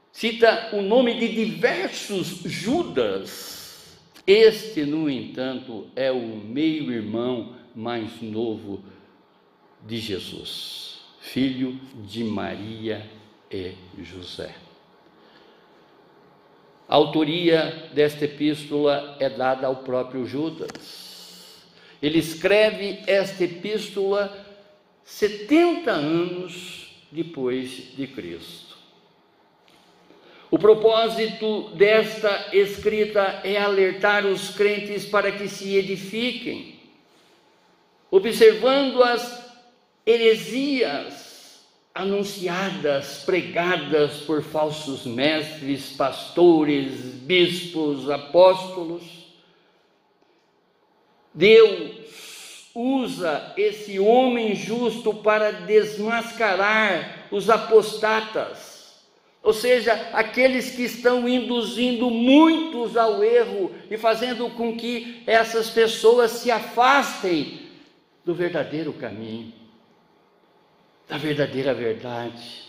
cita 0.10 0.69
o 0.71 0.82
nome 0.82 1.19
de 1.19 1.28
diversos 1.28 2.43
Judas, 2.45 3.99
este, 4.26 4.86
no 4.86 5.10
entanto, 5.10 5.88
é 5.97 6.10
o 6.13 6.38
meio-irmão 6.38 7.58
mais 7.76 8.21
novo 8.21 8.82
de 9.86 9.97
Jesus, 9.97 11.02
filho 11.19 11.78
de 11.95 12.23
Maria 12.23 13.06
e 13.52 13.73
José. 14.02 14.56
A 16.88 16.95
autoria 16.95 17.89
desta 17.93 18.23
epístola 18.23 19.17
é 19.19 19.30
dada 19.30 19.67
ao 19.67 19.76
próprio 19.78 20.26
Judas. 20.26 21.65
Ele 22.02 22.19
escreve 22.19 23.02
esta 23.08 23.43
epístola 23.43 24.53
70 25.04 25.92
anos 25.92 26.96
depois 27.12 27.96
de 27.96 28.08
Cristo. 28.08 28.74
O 30.50 30.60
propósito 30.60 31.70
desta 31.76 32.56
escrita 32.56 33.42
é 33.44 33.58
alertar 33.58 34.26
os 34.26 34.52
crentes 34.52 35.06
para 35.06 35.32
que 35.32 35.48
se 35.48 35.76
edifiquem, 35.76 36.80
observando 38.12 39.04
as 39.04 39.52
heresias 40.06 41.24
anunciadas, 41.94 43.24
pregadas 43.24 44.18
por 44.22 44.44
falsos 44.44 45.06
mestres, 45.06 45.92
pastores, 45.94 47.00
bispos, 47.02 48.10
apóstolos. 48.10 49.04
Deus 51.34 52.04
usa 52.75 53.53
esse 53.57 53.99
homem 53.99 54.55
justo 54.55 55.13
para 55.13 55.51
desmascarar 55.51 57.27
os 57.31 57.49
apostatas, 57.49 59.01
ou 59.41 59.53
seja, 59.53 59.93
aqueles 60.13 60.71
que 60.71 60.83
estão 60.83 61.27
induzindo 61.27 62.09
muitos 62.09 62.95
ao 62.95 63.23
erro 63.23 63.71
e 63.91 63.97
fazendo 63.97 64.49
com 64.51 64.75
que 64.75 65.21
essas 65.27 65.69
pessoas 65.69 66.31
se 66.31 66.49
afastem 66.49 67.62
do 68.23 68.33
verdadeiro 68.33 68.93
caminho 68.93 69.63
da 71.07 71.17
verdadeira 71.17 71.73
verdade. 71.73 72.63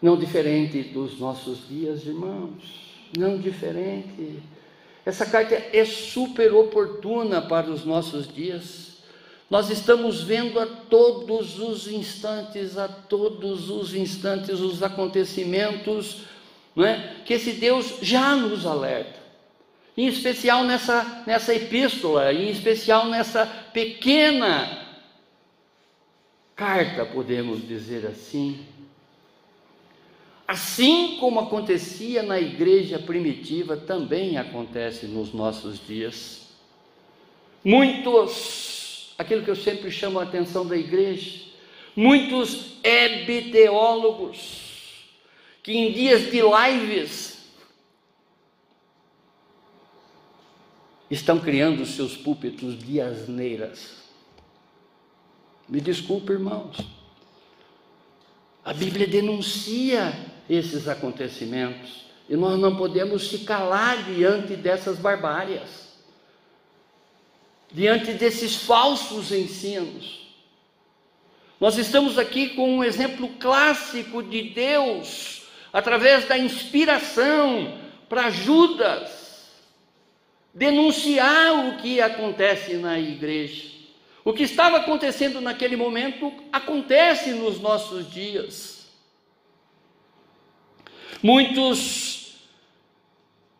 Não 0.00 0.16
diferente 0.16 0.82
dos 0.82 1.18
nossos 1.20 1.68
dias, 1.68 2.04
irmãos, 2.04 3.08
não 3.16 3.38
diferente. 3.38 4.40
Essa 5.04 5.26
carta 5.26 5.54
é 5.72 5.84
super 5.84 6.52
oportuna 6.54 7.42
para 7.42 7.68
os 7.68 7.84
nossos 7.84 8.32
dias. 8.32 8.92
Nós 9.50 9.68
estamos 9.68 10.22
vendo 10.22 10.58
a 10.58 10.66
todos 10.66 11.58
os 11.58 11.88
instantes, 11.88 12.78
a 12.78 12.88
todos 12.88 13.68
os 13.68 13.94
instantes, 13.94 14.60
os 14.60 14.82
acontecimentos, 14.82 16.22
não 16.74 16.86
é? 16.86 17.16
que 17.26 17.34
esse 17.34 17.52
Deus 17.52 17.98
já 18.00 18.34
nos 18.36 18.64
alerta. 18.64 19.20
Em 19.96 20.06
especial 20.06 20.64
nessa, 20.64 21.22
nessa 21.26 21.54
epístola, 21.54 22.32
em 22.32 22.48
especial 22.48 23.08
nessa 23.08 23.44
pequena 23.44 24.86
carta, 26.56 27.04
podemos 27.04 27.66
dizer 27.66 28.06
assim. 28.06 28.64
Assim 30.52 31.16
como 31.18 31.40
acontecia 31.40 32.22
na 32.22 32.38
igreja 32.38 32.98
primitiva, 32.98 33.76
também 33.76 34.36
acontece 34.36 35.06
nos 35.06 35.32
nossos 35.32 35.78
dias. 35.86 36.48
Muitos, 37.64 39.14
aquilo 39.16 39.42
que 39.42 39.50
eu 39.50 39.56
sempre 39.56 39.90
chamo 39.90 40.20
a 40.20 40.24
atenção 40.24 40.66
da 40.66 40.76
igreja, 40.76 41.40
muitos 41.96 42.76
hebteólogos, 42.82 44.60
que 45.62 45.72
em 45.72 45.90
dias 45.92 46.30
de 46.30 46.40
lives 46.42 47.46
estão 51.10 51.38
criando 51.38 51.86
seus 51.86 52.16
púlpitos 52.16 52.78
de 52.78 53.00
asneiras 53.00 54.02
me 55.72 55.80
desculpe, 55.80 56.32
irmãos. 56.32 56.76
A 58.64 58.74
Bíblia 58.74 59.06
denuncia 59.06 60.31
esses 60.48 60.88
acontecimentos. 60.88 62.06
E 62.28 62.36
nós 62.36 62.58
não 62.58 62.76
podemos 62.76 63.28
se 63.28 63.38
calar 63.40 64.04
diante 64.04 64.56
dessas 64.56 64.98
barbárias, 64.98 65.92
diante 67.70 68.12
desses 68.12 68.56
falsos 68.56 69.32
ensinos. 69.32 70.22
Nós 71.60 71.78
estamos 71.78 72.18
aqui 72.18 72.50
com 72.50 72.78
um 72.78 72.84
exemplo 72.84 73.28
clássico 73.38 74.22
de 74.22 74.50
Deus, 74.50 75.42
através 75.72 76.26
da 76.26 76.36
inspiração 76.36 77.78
para 78.08 78.30
Judas 78.30 79.22
denunciar 80.54 81.68
o 81.68 81.76
que 81.78 82.00
acontece 82.00 82.74
na 82.74 82.98
igreja. 82.98 83.70
O 84.24 84.32
que 84.32 84.42
estava 84.42 84.78
acontecendo 84.78 85.40
naquele 85.40 85.76
momento 85.76 86.32
acontece 86.52 87.30
nos 87.30 87.58
nossos 87.58 88.12
dias. 88.12 88.81
Muitos 91.22 92.34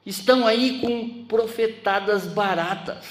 estão 0.05 0.45
aí 0.45 0.81
com 0.81 1.25
profetadas 1.27 2.27
baratas, 2.27 3.07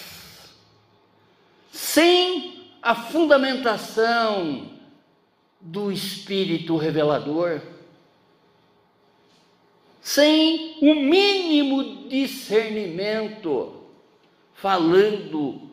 sem 1.72 2.62
a 2.82 2.94
fundamentação 2.94 4.72
do 5.62 5.90
Espírito 5.90 6.76
revelador, 6.76 7.62
sem 10.02 10.78
o 10.82 10.96
mínimo 10.96 12.10
discernimento, 12.10 13.84
falando 14.54 15.70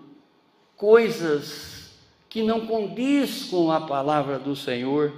coisas 0.77 1.91
que 2.29 2.43
não 2.43 2.67
condiz 2.67 3.47
com 3.47 3.73
a 3.73 3.81
palavra 3.81 4.39
do 4.39 4.55
Senhor. 4.55 5.13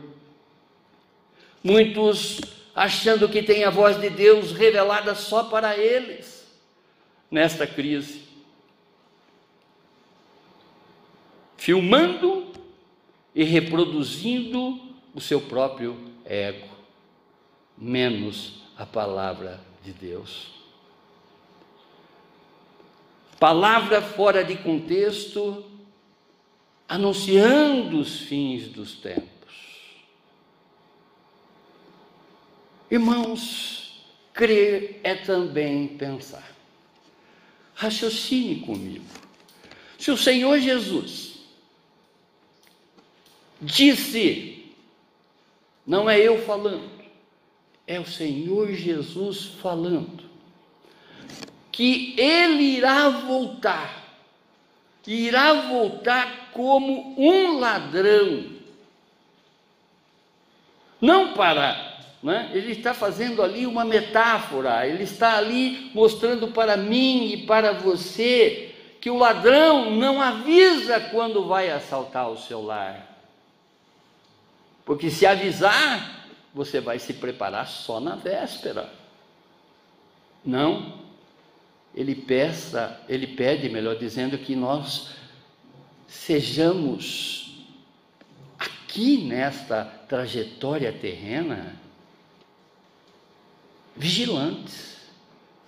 Muitos 1.62 2.40
achando 2.80 3.28
que 3.28 3.42
tem 3.42 3.62
a 3.62 3.68
voz 3.68 4.00
de 4.00 4.08
Deus 4.08 4.52
revelada 4.52 5.14
só 5.14 5.44
para 5.44 5.76
eles 5.76 6.50
nesta 7.30 7.66
crise. 7.66 8.22
Filmando 11.58 12.50
e 13.34 13.44
reproduzindo 13.44 14.80
o 15.14 15.20
seu 15.20 15.42
próprio 15.42 15.94
ego, 16.24 16.70
menos 17.76 18.62
a 18.78 18.86
palavra 18.86 19.60
de 19.84 19.92
Deus. 19.92 20.46
Palavra 23.38 24.00
fora 24.00 24.42
de 24.42 24.56
contexto, 24.56 25.66
anunciando 26.88 27.98
os 27.98 28.20
fins 28.20 28.68
dos 28.68 28.94
tempos. 28.94 29.39
Irmãos, 32.90 34.03
crer 34.33 35.00
é 35.05 35.14
também 35.14 35.87
pensar. 35.87 36.50
Raciocine 37.74 38.61
comigo. 38.61 39.05
Se 39.98 40.11
o 40.11 40.16
Senhor 40.16 40.59
Jesus 40.59 41.38
disse, 43.61 44.72
não 45.87 46.09
é 46.09 46.18
eu 46.18 46.44
falando, 46.44 46.90
é 47.87 48.00
o 48.00 48.07
Senhor 48.07 48.72
Jesus 48.72 49.44
falando, 49.61 50.24
que 51.70 52.18
ele 52.18 52.62
irá 52.62 53.09
voltar, 53.09 54.18
irá 55.07 55.53
voltar 55.68 56.50
como 56.53 57.14
um 57.18 57.59
ladrão, 57.59 58.46
não 61.00 61.35
para 61.35 61.89
né? 62.22 62.50
Ele 62.52 62.72
está 62.72 62.92
fazendo 62.92 63.42
ali 63.42 63.66
uma 63.66 63.85
metáfora, 63.85 64.87
ele 64.87 65.04
está 65.04 65.37
ali 65.37 65.90
mostrando 65.94 66.48
para 66.48 66.76
mim 66.76 67.33
e 67.33 67.46
para 67.46 67.72
você 67.72 68.74
que 69.00 69.09
o 69.09 69.16
ladrão 69.16 69.90
não 69.90 70.20
avisa 70.20 71.00
quando 71.00 71.46
vai 71.46 71.70
assaltar 71.70 72.28
o 72.28 72.37
seu 72.37 72.62
lar. 72.62 73.09
Porque 74.85 75.11
se 75.11 75.24
avisar, 75.24 76.26
você 76.52 76.80
vai 76.80 76.98
se 76.98 77.14
preparar 77.14 77.66
só 77.66 77.98
na 77.98 78.16
véspera. 78.16 78.92
Não. 80.44 81.00
Ele 81.94 82.14
peça, 82.14 83.00
ele 83.09 83.26
pede, 83.26 83.68
melhor 83.68 83.96
dizendo, 83.96 84.37
que 84.37 84.54
nós 84.54 85.11
sejamos 86.06 87.66
aqui 88.59 89.18
nesta 89.24 89.85
trajetória 90.06 90.92
terrena 90.92 91.80
vigilantes 94.00 94.96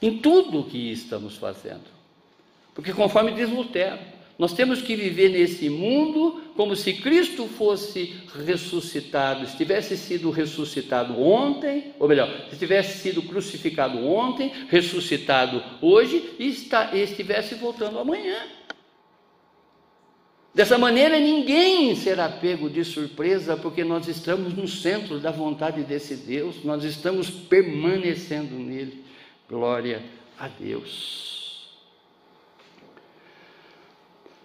em 0.00 0.18
tudo 0.18 0.60
o 0.60 0.64
que 0.64 0.90
estamos 0.90 1.36
fazendo. 1.36 1.84
Porque, 2.74 2.92
conforme 2.92 3.32
diz 3.32 3.50
Lutero, 3.50 3.98
nós 4.38 4.54
temos 4.54 4.80
que 4.80 4.96
viver 4.96 5.28
nesse 5.28 5.68
mundo 5.68 6.40
como 6.56 6.74
se 6.74 6.94
Cristo 6.94 7.46
fosse 7.46 8.16
ressuscitado, 8.44 9.44
estivesse 9.44 9.96
sido 9.96 10.30
ressuscitado 10.30 11.20
ontem, 11.20 11.92
ou 11.98 12.08
melhor, 12.08 12.46
estivesse 12.50 12.98
sido 12.98 13.22
crucificado 13.22 13.98
ontem, 14.04 14.50
ressuscitado 14.68 15.62
hoje 15.80 16.30
e 16.38 16.48
estivesse 16.48 17.54
voltando 17.56 17.98
amanhã. 17.98 18.38
Dessa 20.54 20.76
maneira, 20.76 21.18
ninguém 21.18 21.96
será 21.96 22.28
pego 22.28 22.68
de 22.68 22.84
surpresa, 22.84 23.56
porque 23.56 23.82
nós 23.82 24.06
estamos 24.06 24.52
no 24.52 24.68
centro 24.68 25.18
da 25.18 25.30
vontade 25.30 25.82
desse 25.82 26.14
Deus, 26.14 26.62
nós 26.62 26.84
estamos 26.84 27.30
permanecendo 27.30 28.54
nele. 28.54 29.02
Glória 29.48 30.02
a 30.38 30.48
Deus. 30.48 31.70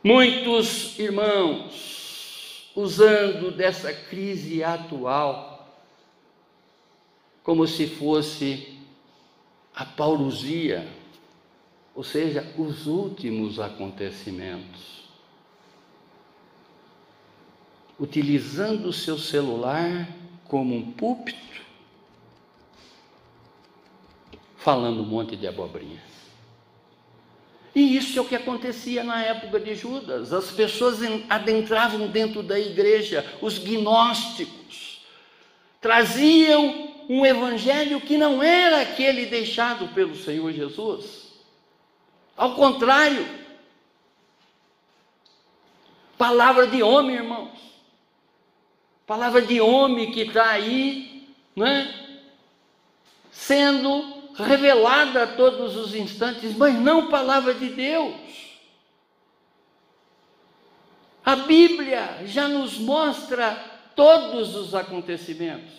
Muitos 0.01 0.97
irmãos, 0.97 2.71
usando 2.73 3.51
dessa 3.51 3.91
crise 3.91 4.63
atual, 4.63 5.77
como 7.43 7.67
se 7.67 7.85
fosse 7.85 8.79
a 9.75 9.83
parousia, 9.83 10.87
ou 11.93 12.03
seja, 12.03 12.49
os 12.57 12.87
últimos 12.87 13.59
acontecimentos 13.59 14.96
utilizando 17.99 18.87
o 18.87 18.93
seu 18.93 19.17
celular 19.17 20.07
como 20.47 20.75
um 20.75 20.91
púlpito, 20.91 21.61
falando 24.57 25.01
um 25.01 25.05
monte 25.05 25.35
de 25.35 25.47
abobrinha. 25.47 26.01
E 27.73 27.95
isso 27.95 28.17
é 28.17 28.21
o 28.21 28.25
que 28.25 28.35
acontecia 28.35 29.03
na 29.03 29.21
época 29.21 29.59
de 29.59 29.75
Judas. 29.75 30.33
As 30.33 30.49
pessoas 30.49 30.97
adentravam 31.29 32.07
dentro 32.07 32.41
da 32.41 32.59
igreja, 32.59 33.23
os 33.39 33.59
gnósticos, 33.59 35.05
traziam 35.79 36.91
um 37.07 37.25
evangelho 37.25 38.01
que 38.01 38.17
não 38.17 38.41
era 38.41 38.81
aquele 38.81 39.27
deixado 39.27 39.87
pelo 39.89 40.15
Senhor 40.15 40.51
Jesus. 40.51 41.27
Ao 42.35 42.55
contrário, 42.55 43.25
palavra 46.17 46.67
de 46.67 46.81
homem, 46.81 47.15
irmãos. 47.15 47.76
Palavra 49.07 49.41
de 49.41 49.61
homem 49.61 50.11
que 50.11 50.23
está 50.23 50.49
aí, 50.49 51.29
né? 51.55 52.19
Sendo 53.31 54.17
revelada 54.35 55.23
a 55.23 55.27
todos 55.27 55.77
os 55.77 55.95
instantes, 55.95 56.55
mas 56.57 56.75
não 56.75 57.09
palavra 57.09 57.53
de 57.53 57.69
Deus. 57.69 58.13
A 61.23 61.37
Bíblia 61.37 62.21
já 62.25 62.49
nos 62.49 62.77
mostra 62.77 63.55
todos 63.95 64.55
os 64.55 64.75
acontecimentos. 64.75 65.73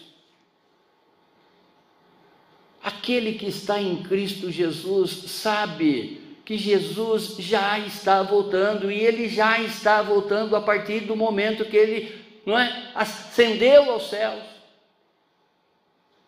Aquele 2.82 3.34
que 3.34 3.46
está 3.46 3.80
em 3.80 4.02
Cristo 4.02 4.50
Jesus 4.50 5.10
sabe 5.30 6.38
que 6.46 6.56
Jesus 6.56 7.36
já 7.38 7.78
está 7.78 8.22
voltando 8.22 8.90
e 8.90 8.98
ele 8.98 9.28
já 9.28 9.60
está 9.60 10.00
voltando 10.00 10.56
a 10.56 10.62
partir 10.62 11.00
do 11.00 11.14
momento 11.14 11.66
que 11.66 11.76
ele 11.76 12.27
não 12.48 12.58
é? 12.58 12.90
Ascendeu 12.94 13.92
aos 13.92 14.08
céus. 14.08 14.42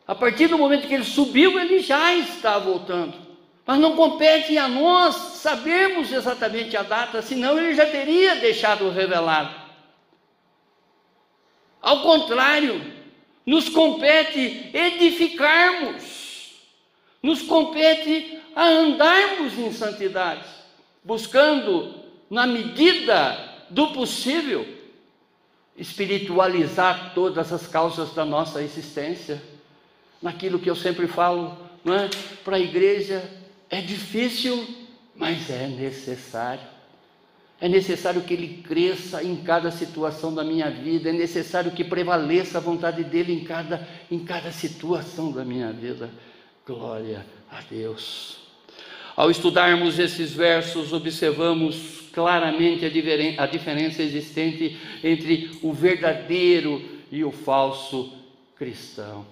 A 0.06 0.14
partir 0.14 0.48
do 0.48 0.58
momento 0.58 0.86
que 0.86 0.92
ele 0.92 1.04
subiu, 1.04 1.58
ele 1.58 1.80
já 1.80 2.14
está 2.14 2.58
voltando. 2.58 3.14
Mas 3.64 3.78
não 3.78 3.96
compete 3.96 4.58
a 4.58 4.68
nós 4.68 5.14
sabermos 5.16 6.12
exatamente 6.12 6.76
a 6.76 6.82
data, 6.82 7.22
senão 7.22 7.58
ele 7.58 7.74
já 7.74 7.86
teria 7.86 8.36
deixado 8.36 8.90
revelado. 8.90 9.54
Ao 11.80 12.02
contrário, 12.02 12.84
nos 13.46 13.70
compete 13.70 14.68
edificarmos, 14.74 16.50
nos 17.22 17.40
compete 17.40 18.38
a 18.54 18.66
andarmos 18.66 19.58
em 19.58 19.72
santidade, 19.72 20.44
buscando, 21.02 21.94
na 22.28 22.46
medida 22.46 23.64
do 23.70 23.88
possível, 23.94 24.79
espiritualizar 25.80 27.12
todas 27.14 27.50
as 27.54 27.66
causas 27.66 28.12
da 28.12 28.22
nossa 28.22 28.62
existência, 28.62 29.42
naquilo 30.20 30.58
que 30.58 30.68
eu 30.68 30.76
sempre 30.76 31.06
falo, 31.06 31.56
é? 31.86 32.10
para 32.44 32.56
a 32.56 32.60
igreja 32.60 33.24
é 33.70 33.80
difícil, 33.80 34.68
mas 35.16 35.48
é 35.48 35.66
necessário. 35.66 36.68
É 37.58 37.68
necessário 37.68 38.22
que 38.22 38.34
ele 38.34 38.62
cresça 38.62 39.22
em 39.22 39.36
cada 39.36 39.70
situação 39.70 40.34
da 40.34 40.44
minha 40.44 40.70
vida, 40.70 41.08
é 41.08 41.12
necessário 41.12 41.70
que 41.70 41.84
prevaleça 41.84 42.58
a 42.58 42.60
vontade 42.60 43.02
dele 43.02 43.32
em 43.32 43.44
cada, 43.44 43.86
em 44.10 44.18
cada 44.18 44.52
situação 44.52 45.32
da 45.32 45.44
minha 45.44 45.72
vida. 45.72 46.10
Glória 46.66 47.24
a 47.50 47.60
Deus. 47.62 48.38
Ao 49.16 49.30
estudarmos 49.30 49.98
esses 49.98 50.32
versos, 50.32 50.92
observamos 50.92 51.99
claramente 52.12 52.84
a 52.84 53.46
diferença 53.46 54.02
existente 54.02 54.76
entre 55.02 55.58
o 55.62 55.72
verdadeiro 55.72 57.00
e 57.10 57.24
o 57.24 57.30
falso 57.30 58.12
cristão. 58.56 59.26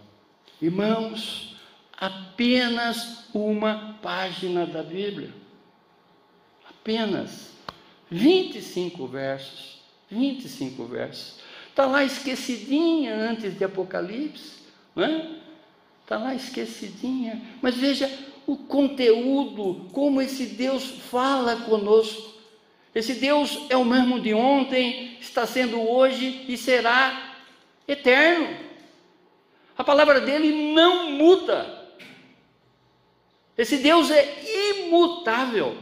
Irmãos, 0.61 1.57
apenas 1.97 3.29
uma 3.35 3.99
página 4.03 4.67
da 4.67 4.83
Bíblia. 4.83 5.31
Apenas 6.69 7.53
25 8.11 9.07
versos. 9.07 9.79
25 10.11 10.85
versos. 10.87 11.41
Está 11.69 11.87
lá 11.87 12.05
esquecidinha 12.05 13.15
antes 13.15 13.57
de 13.57 13.65
Apocalipse. 13.65 14.59
Não 14.97 15.05
é? 15.05 15.31
Está 16.03 16.17
lá 16.17 16.35
esquecidinha. 16.35 17.43
Mas 17.61 17.77
veja 17.77 18.11
o 18.47 18.57
conteúdo, 18.57 19.87
como 19.93 20.23
esse 20.23 20.47
Deus 20.47 20.85
fala 20.85 21.57
conosco. 21.57 22.38
Esse 22.99 23.15
Deus 23.15 23.61
é 23.71 23.77
o 23.77 23.85
mesmo 23.85 24.19
de 24.19 24.35
ontem, 24.35 25.17
está 25.21 25.47
sendo 25.47 25.89
hoje 25.89 26.45
e 26.49 26.57
será 26.57 27.37
eterno. 27.87 28.49
A 29.77 29.85
palavra 29.85 30.21
dele 30.21 30.75
não 30.75 31.13
muda. 31.13 31.79
Esse 33.57 33.77
Deus 33.77 34.11
é 34.11 34.81
imutável. 34.83 35.79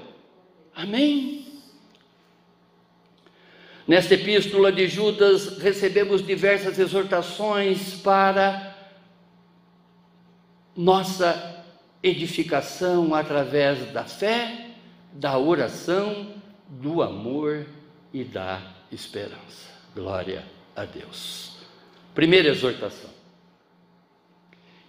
Amém? 0.74 1.46
Nesta 3.88 4.12
epístola 4.12 4.70
de 4.70 4.86
Judas, 4.86 5.56
recebemos 5.56 6.22
diversas 6.22 6.78
exortações 6.78 7.94
para 7.94 8.76
nossa 10.76 11.64
edificação 12.02 13.14
através 13.14 13.90
da 13.90 14.04
fé, 14.04 14.66
da 15.14 15.38
oração, 15.38 16.44
do 16.68 17.02
amor 17.02 17.66
e 18.12 18.24
da 18.24 18.62
esperança. 18.90 19.70
Glória 19.94 20.44
a 20.74 20.84
Deus. 20.84 21.56
Primeira 22.14 22.48
exortação: 22.48 23.10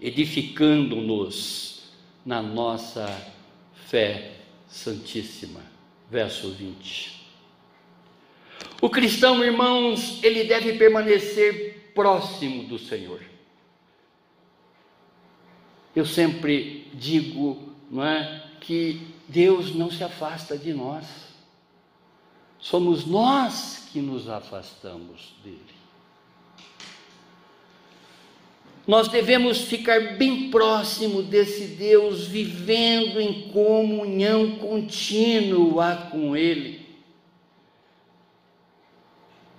edificando-nos 0.01 1.91
na 2.25 2.41
nossa 2.41 3.07
fé 3.87 4.37
santíssima. 4.67 5.61
Verso 6.09 6.51
20. 6.51 7.17
O 8.81 8.89
cristão, 8.89 9.43
irmãos, 9.43 10.23
ele 10.23 10.43
deve 10.43 10.77
permanecer 10.77 11.91
próximo 11.93 12.63
do 12.63 12.77
Senhor. 12.77 13.21
Eu 15.95 16.05
sempre 16.05 16.87
digo, 16.93 17.73
não 17.89 18.05
é, 18.05 18.43
que 18.61 19.01
Deus 19.27 19.73
não 19.73 19.89
se 19.89 20.03
afasta 20.03 20.55
de 20.57 20.73
nós. 20.73 21.26
Somos 22.59 23.05
nós 23.05 23.89
que 23.91 23.99
nos 23.99 24.27
afastamos 24.27 25.33
dele. 25.43 25.77
Nós 28.87 29.09
devemos 29.09 29.63
ficar 29.63 30.15
bem 30.15 30.49
próximo 30.49 31.21
desse 31.21 31.75
Deus, 31.75 32.25
vivendo 32.25 33.19
em 33.19 33.49
comunhão 33.51 34.57
contínua 34.57 36.07
com 36.09 36.37
Ele. 36.37 36.87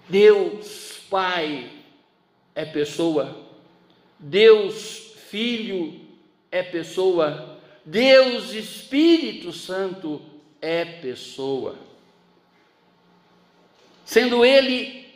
Deus 0.09 1.01
Pai 1.11 1.71
é 2.55 2.65
pessoa, 2.65 3.47
Deus 4.19 5.13
Filho 5.29 6.01
é 6.51 6.63
pessoa, 6.63 7.59
Deus 7.85 8.55
Espírito 8.55 9.53
Santo 9.53 10.23
é 10.61 10.85
pessoa. 10.87 11.88
Sendo 14.09 14.43
Ele 14.43 15.07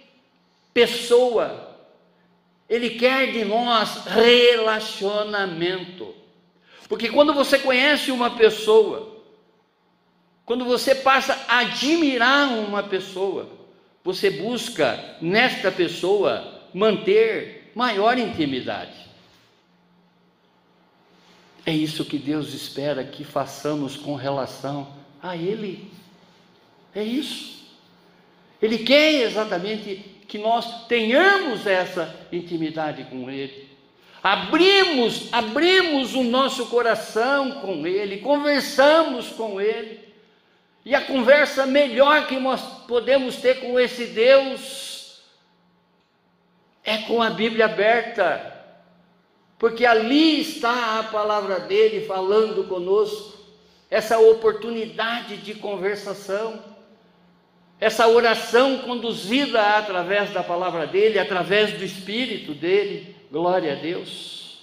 pessoa, 0.75 1.79
Ele 2.69 2.91
quer 2.91 3.33
de 3.33 3.43
nós 3.43 4.05
relacionamento. 4.05 6.15
Porque 6.91 7.09
quando 7.09 7.33
você 7.33 7.59
conhece 7.59 8.11
uma 8.11 8.37
pessoa, 8.37 9.17
quando 10.45 10.67
você 10.67 10.95
passa 10.95 11.43
a 11.49 11.61
admirar 11.61 12.51
uma 12.51 12.83
pessoa, 12.83 13.49
você 14.05 14.29
busca 14.29 15.17
nesta 15.23 15.73
pessoa 15.73 16.61
manter 16.75 17.73
maior 17.75 18.19
intimidade. 18.19 19.09
É 21.65 21.73
isso 21.73 22.05
que 22.05 22.19
Deus 22.19 22.53
espera 22.53 23.03
que 23.03 23.25
façamos 23.25 23.97
com 23.97 24.17
relação 24.17 24.93
a 25.23 25.35
Ele. 25.35 25.91
É 26.95 27.03
isso. 27.03 27.62
Ele 28.63 28.79
quer 28.79 29.23
exatamente 29.23 29.97
que 30.29 30.39
nós 30.39 30.87
tenhamos 30.87 31.67
essa 31.67 32.15
intimidade 32.33 33.05
com 33.05 33.29
Ele. 33.29 33.69
Abrimos, 34.23 35.29
abrimos 35.33 36.15
o 36.15 36.23
nosso 36.23 36.67
coração 36.67 37.61
com 37.61 37.87
Ele, 37.87 38.19
conversamos 38.19 39.31
com 39.31 39.61
Ele. 39.61 40.01
E 40.85 40.95
a 40.95 41.01
conversa 41.01 41.67
melhor 41.67 42.27
que 42.29 42.37
nós 42.37 42.63
podemos 42.87 43.37
ter 43.37 43.61
com 43.61 43.79
esse 43.79 44.07
Deus 44.07 45.21
é 46.85 46.99
com 46.99 47.21
a 47.21 47.31
Bíblia 47.31 47.65
aberta 47.65 48.53
porque 49.63 49.87
ali 49.87 50.41
está 50.41 50.99
a 50.99 51.05
palavra 51.05 51.61
dele 51.61 52.05
falando 52.05 52.65
conosco, 52.65 53.39
essa 53.89 54.19
oportunidade 54.19 55.37
de 55.37 55.55
conversação, 55.55 56.61
essa 57.83 58.07
oração 58.07 58.79
conduzida 58.79 59.61
através 59.77 60.31
da 60.31 60.41
palavra 60.41 60.87
dele, 60.87 61.19
através 61.19 61.73
do 61.73 61.85
Espírito 61.85 62.55
dele, 62.55 63.13
glória 63.29 63.73
a 63.73 63.75
Deus. 63.75 64.61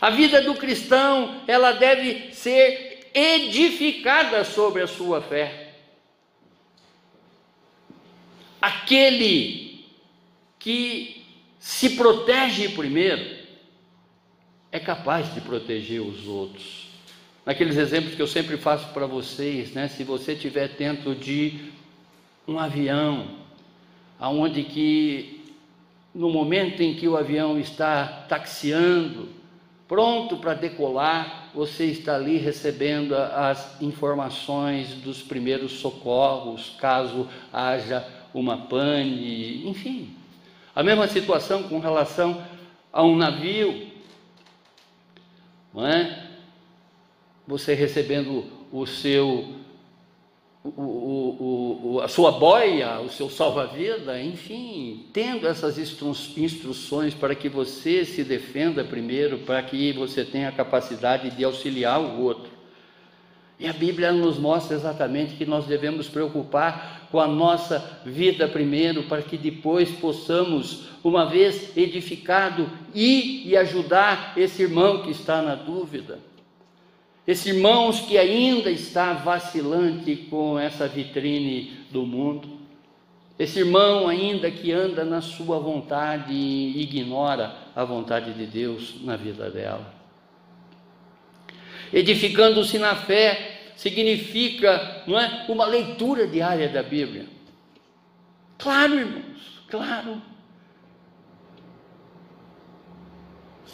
A 0.00 0.10
vida 0.10 0.42
do 0.42 0.56
cristão, 0.56 1.42
ela 1.46 1.70
deve 1.70 2.34
ser 2.34 3.08
edificada 3.14 4.42
sobre 4.42 4.82
a 4.82 4.88
sua 4.88 5.22
fé. 5.22 5.74
Aquele 8.60 9.84
que 10.58 11.24
se 11.60 11.90
protege 11.90 12.70
primeiro, 12.70 13.44
é 14.72 14.80
capaz 14.80 15.32
de 15.32 15.40
proteger 15.40 16.00
os 16.00 16.26
outros. 16.26 16.88
Naqueles 17.46 17.76
exemplos 17.76 18.16
que 18.16 18.22
eu 18.22 18.26
sempre 18.26 18.56
faço 18.56 18.88
para 18.88 19.06
vocês, 19.06 19.70
né? 19.70 19.86
Se 19.86 20.02
você 20.02 20.32
estiver 20.32 20.66
dentro 20.70 21.14
de 21.14 21.72
um 22.46 22.58
avião, 22.58 23.26
aonde 24.18 24.64
que 24.64 25.44
no 26.14 26.30
momento 26.30 26.82
em 26.82 26.94
que 26.94 27.08
o 27.08 27.16
avião 27.16 27.58
está 27.58 28.06
taxiando, 28.28 29.28
pronto 29.88 30.36
para 30.36 30.54
decolar, 30.54 31.50
você 31.54 31.86
está 31.86 32.14
ali 32.14 32.36
recebendo 32.36 33.14
as 33.14 33.80
informações 33.80 34.94
dos 34.94 35.22
primeiros 35.22 35.72
socorros, 35.72 36.76
caso 36.78 37.28
haja 37.52 38.06
uma 38.32 38.56
pane, 38.56 39.68
enfim. 39.68 40.14
A 40.74 40.82
mesma 40.82 41.06
situação 41.08 41.64
com 41.64 41.78
relação 41.78 42.44
a 42.92 43.02
um 43.02 43.16
navio 43.16 43.94
não 45.74 45.84
é? 45.84 46.30
Você 47.48 47.74
recebendo 47.74 48.44
o 48.70 48.86
seu, 48.86 49.56
o, 50.64 50.70
o, 50.70 51.94
o, 51.94 52.00
a 52.00 52.08
sua 52.08 52.32
boia, 52.32 52.98
o 53.00 53.10
seu 53.10 53.28
salva-vida, 53.28 54.18
enfim, 54.22 55.04
tendo 55.12 55.46
essas 55.46 55.76
instru 55.76 56.12
instruções 56.38 57.12
para 57.12 57.34
que 57.34 57.50
você 57.50 58.02
se 58.06 58.24
defenda 58.24 58.82
primeiro, 58.82 59.40
para 59.40 59.62
que 59.62 59.92
você 59.92 60.24
tenha 60.24 60.48
a 60.48 60.52
capacidade 60.52 61.30
de 61.32 61.44
auxiliar 61.44 62.00
o 62.00 62.22
outro. 62.22 62.50
E 63.60 63.68
a 63.68 63.74
Bíblia 63.74 64.10
nos 64.10 64.38
mostra 64.38 64.74
exatamente 64.74 65.36
que 65.36 65.44
nós 65.44 65.66
devemos 65.66 66.08
preocupar 66.08 67.08
com 67.10 67.20
a 67.20 67.26
nossa 67.28 68.00
vida 68.04 68.48
primeiro, 68.48 69.02
para 69.02 69.20
que 69.20 69.36
depois 69.36 69.90
possamos, 69.90 70.86
uma 71.04 71.26
vez 71.26 71.76
edificado, 71.76 72.68
ir 72.94 73.46
e 73.46 73.54
ajudar 73.54 74.32
esse 74.34 74.62
irmão 74.62 75.02
que 75.02 75.10
está 75.10 75.42
na 75.42 75.54
dúvida. 75.54 76.18
Esse 77.26 77.50
irmão 77.50 77.90
que 77.90 78.18
ainda 78.18 78.70
está 78.70 79.14
vacilante 79.14 80.14
com 80.28 80.58
essa 80.58 80.86
vitrine 80.86 81.72
do 81.90 82.04
mundo. 82.04 82.60
Esse 83.38 83.60
irmão 83.60 84.06
ainda 84.06 84.50
que 84.50 84.70
anda 84.70 85.04
na 85.04 85.20
sua 85.20 85.58
vontade 85.58 86.32
e 86.32 86.82
ignora 86.82 87.56
a 87.74 87.82
vontade 87.82 88.32
de 88.34 88.46
Deus 88.46 89.02
na 89.02 89.16
vida 89.16 89.50
dela. 89.50 89.92
Edificando-se 91.92 92.78
na 92.78 92.94
fé 92.94 93.72
significa, 93.74 95.02
não 95.06 95.18
é, 95.18 95.46
uma 95.48 95.64
leitura 95.64 96.26
diária 96.26 96.68
da 96.68 96.82
Bíblia. 96.82 97.26
Claro, 98.58 98.94
irmãos, 98.94 99.62
claro. 99.68 100.22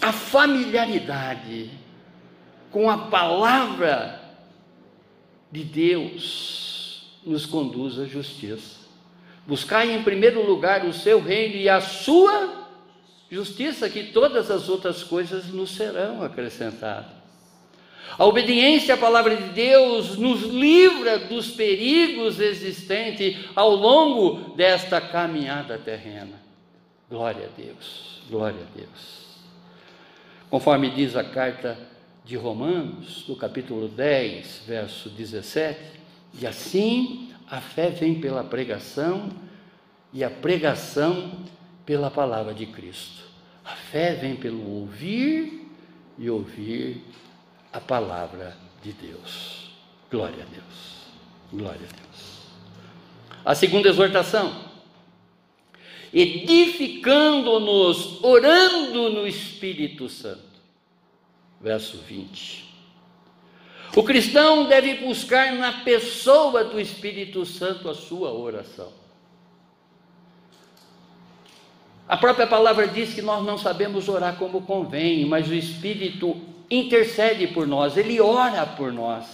A 0.01 0.13
familiaridade 0.13 1.71
com 2.71 2.89
a 2.89 2.97
palavra 2.97 4.21
de 5.51 5.65
Deus 5.65 7.19
nos 7.25 7.45
conduz 7.47 7.99
à 7.99 8.05
justiça. 8.05 8.81
Buscai 9.47 9.93
em 9.93 10.03
primeiro 10.03 10.47
lugar 10.47 10.85
o 10.85 10.93
seu 10.93 11.21
reino 11.21 11.57
e 11.57 11.69
a 11.69 11.81
sua 11.81 12.69
justiça, 13.31 13.89
que 13.89 14.05
todas 14.05 14.51
as 14.51 14.69
outras 14.69 15.03
coisas 15.03 15.47
nos 15.49 15.71
serão 15.71 16.23
acrescentadas. 16.23 17.21
A 18.19 18.25
obediência 18.25 18.95
à 18.95 18.99
palavra 18.99 19.37
de 19.37 19.51
Deus 19.51 20.17
nos 20.17 20.43
livra 20.43 21.19
dos 21.19 21.49
perigos 21.53 22.41
existentes 22.41 23.37
ao 23.55 23.71
longo 23.71 24.55
desta 24.57 25.01
caminhada 25.01 25.79
terrena. 25.79 26.41
Glória 27.09 27.47
a 27.47 27.61
Deus, 27.61 28.21
glória 28.29 28.61
a 28.61 28.77
Deus. 28.77 29.21
Conforme 30.51 30.91
diz 30.91 31.17
a 31.17 31.23
carta 31.23 31.79
de 32.31 32.37
Romanos, 32.37 33.25
no 33.27 33.35
capítulo 33.35 33.89
10, 33.89 34.63
verso 34.65 35.11
17, 35.11 35.81
e 36.41 36.47
assim 36.47 37.35
a 37.51 37.61
fé 37.61 37.91
vem 37.91 38.21
pela 38.21 38.45
pregação 38.45 39.31
e 40.13 40.23
a 40.23 40.31
pregação 40.31 41.41
pela 41.85 42.09
palavra 42.09 42.55
de 42.55 42.67
Cristo. 42.67 43.25
A 43.65 43.75
fé 43.75 44.15
vem 44.15 44.37
pelo 44.37 44.65
ouvir 44.65 45.69
e 46.17 46.31
ouvir 46.31 47.03
a 47.73 47.81
palavra 47.81 48.57
de 48.81 48.93
Deus. 48.93 49.73
Glória 50.09 50.45
a 50.45 50.47
Deus. 50.47 51.01
Glória 51.53 51.83
a 51.83 51.97
Deus. 51.97 52.45
A 53.45 53.57
segunda 53.57 53.89
exortação. 53.89 54.71
Edificando-nos, 56.15 58.23
orando 58.23 59.11
no 59.11 59.27
Espírito 59.27 60.09
Santo. 60.09 60.50
Verso 61.61 61.99
20. 61.99 62.71
O 63.97 64.03
cristão 64.05 64.67
deve 64.67 64.95
buscar 64.95 65.53
na 65.55 65.73
pessoa 65.85 66.65
do 66.65 66.81
Espírito 66.81 67.45
Santo 67.45 67.91
a 67.91 67.95
sua 67.95 68.33
oração. 68.33 68.93
A 72.09 72.17
própria 72.17 72.47
palavra 72.47 72.89
diz 72.89 73.15
que 73.15 73.23
nós 73.23 73.45
não 73.45 73.59
sabemos 73.59 74.09
orar 74.09 74.37
como 74.37 74.63
convém, 74.63 75.25
mas 75.27 75.49
o 75.49 75.55
Espírito 75.55 76.41
intercede 76.71 77.49
por 77.49 77.67
nós, 77.67 77.97
ele 77.97 78.21
ora 78.21 78.65
por 78.65 78.93
nós. 78.93 79.27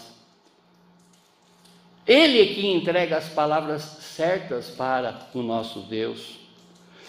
Ele 2.07 2.41
é 2.41 2.55
que 2.55 2.67
entrega 2.67 3.19
as 3.19 3.29
palavras 3.29 3.83
certas 3.83 4.71
para 4.71 5.29
o 5.35 5.43
nosso 5.43 5.81
Deus. 5.81 6.39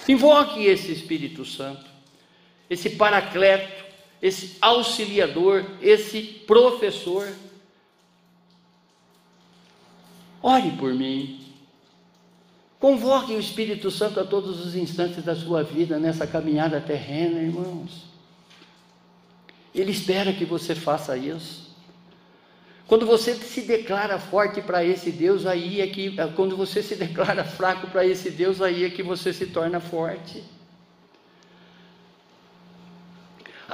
Invoque 0.07 0.65
esse 0.65 0.91
Espírito 0.91 1.45
Santo, 1.45 1.85
esse 2.69 2.91
paracleto, 2.91 3.86
esse 4.21 4.57
auxiliador, 4.61 5.65
esse 5.81 6.21
professor. 6.21 7.27
Ore 10.41 10.71
por 10.71 10.93
mim. 10.93 11.45
Convoque 12.79 13.33
o 13.33 13.39
Espírito 13.39 13.89
Santo 13.89 14.19
a 14.19 14.23
todos 14.23 14.63
os 14.65 14.75
instantes 14.75 15.23
da 15.23 15.35
sua 15.35 15.63
vida 15.63 15.97
nessa 15.97 16.27
caminhada 16.27 16.79
terrena, 16.79 17.39
irmãos. 17.39 18.05
Ele 19.73 19.91
espera 19.91 20.31
que 20.33 20.45
você 20.45 20.75
faça 20.75 21.17
isso. 21.17 21.67
Quando 22.87 23.05
você 23.05 23.35
se 23.35 23.61
declara 23.61 24.17
forte 24.17 24.61
para 24.61 24.83
esse 24.83 25.11
Deus, 25.11 25.45
aí 25.45 25.81
é 25.81 25.87
que, 25.87 26.15
quando 26.35 26.55
você 26.55 26.81
se 26.81 26.95
declara 26.95 27.43
fraco 27.43 27.87
para 27.87 28.05
esse 28.05 28.31
Deus, 28.31 28.61
aí 28.61 28.85
é 28.85 28.89
que 28.89 29.03
você 29.03 29.33
se 29.33 29.47
torna 29.47 29.79
forte. 29.79 30.43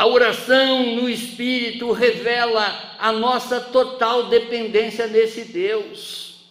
A 0.04 0.06
oração 0.06 0.98
no 0.98 1.10
Espírito 1.10 1.94
revela 1.94 2.68
a 3.00 3.13
nossa 3.13 3.62
total 3.62 4.28
dependência 4.28 5.08
desse 5.08 5.46
Deus. 5.46 6.44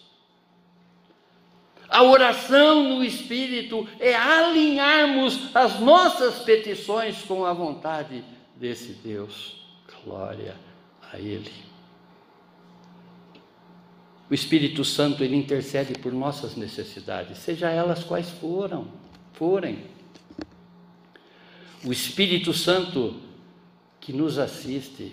A 1.87 2.03
oração 2.03 2.97
no 2.97 3.05
Espírito 3.05 3.87
é 4.01 4.15
alinharmos 4.15 5.55
as 5.55 5.79
nossas 5.81 6.39
petições 6.39 7.25
com 7.25 7.45
a 7.45 7.53
vontade 7.53 8.25
desse 8.57 8.95
Deus. 8.95 9.63
Glória 10.03 10.57
a 11.13 11.19
Ele. 11.19 11.53
O 14.31 14.33
Espírito 14.33 14.83
Santo 14.83 15.23
ele 15.23 15.37
intercede 15.37 15.93
por 15.93 16.11
nossas 16.11 16.57
necessidades, 16.57 17.37
seja 17.37 17.69
elas 17.69 18.03
quais 18.03 18.31
foram, 18.31 18.89
forem. 19.35 19.85
O 21.85 21.93
Espírito 21.93 22.55
Santo 22.55 23.22
que 24.03 24.13
nos 24.13 24.39
assiste, 24.39 25.11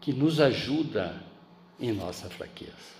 que 0.00 0.12
nos 0.12 0.40
ajuda 0.40 1.22
em 1.80 1.92
nossa 1.92 2.30
fraqueza. 2.30 2.94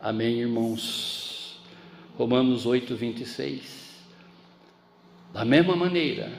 Amém, 0.00 0.40
irmãos. 0.40 1.60
Romanos 2.16 2.64
8, 2.64 2.96
26. 2.96 3.90
Da 5.34 5.44
mesma 5.44 5.76
maneira, 5.76 6.32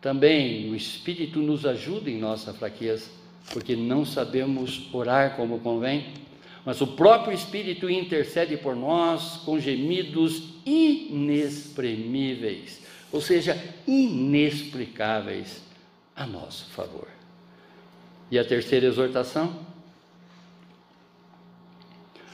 também 0.00 0.68
o 0.70 0.74
Espírito 0.74 1.38
nos 1.38 1.64
ajuda 1.64 2.10
em 2.10 2.18
nossa 2.18 2.52
fraqueza, 2.52 3.08
porque 3.52 3.76
não 3.76 4.04
sabemos 4.04 4.92
orar 4.92 5.36
como 5.36 5.60
convém, 5.60 6.14
mas 6.64 6.80
o 6.80 6.88
próprio 6.88 7.32
Espírito 7.32 7.88
intercede 7.88 8.56
por 8.56 8.74
nós 8.74 9.36
com 9.44 9.60
gemidos 9.60 10.42
inexprimíveis, 10.66 12.82
ou 13.12 13.20
seja, 13.20 13.56
inexplicáveis 13.86 15.67
a 16.18 16.26
nosso 16.26 16.68
favor. 16.70 17.06
E 18.30 18.38
a 18.38 18.44
terceira 18.44 18.86
exortação? 18.86 19.64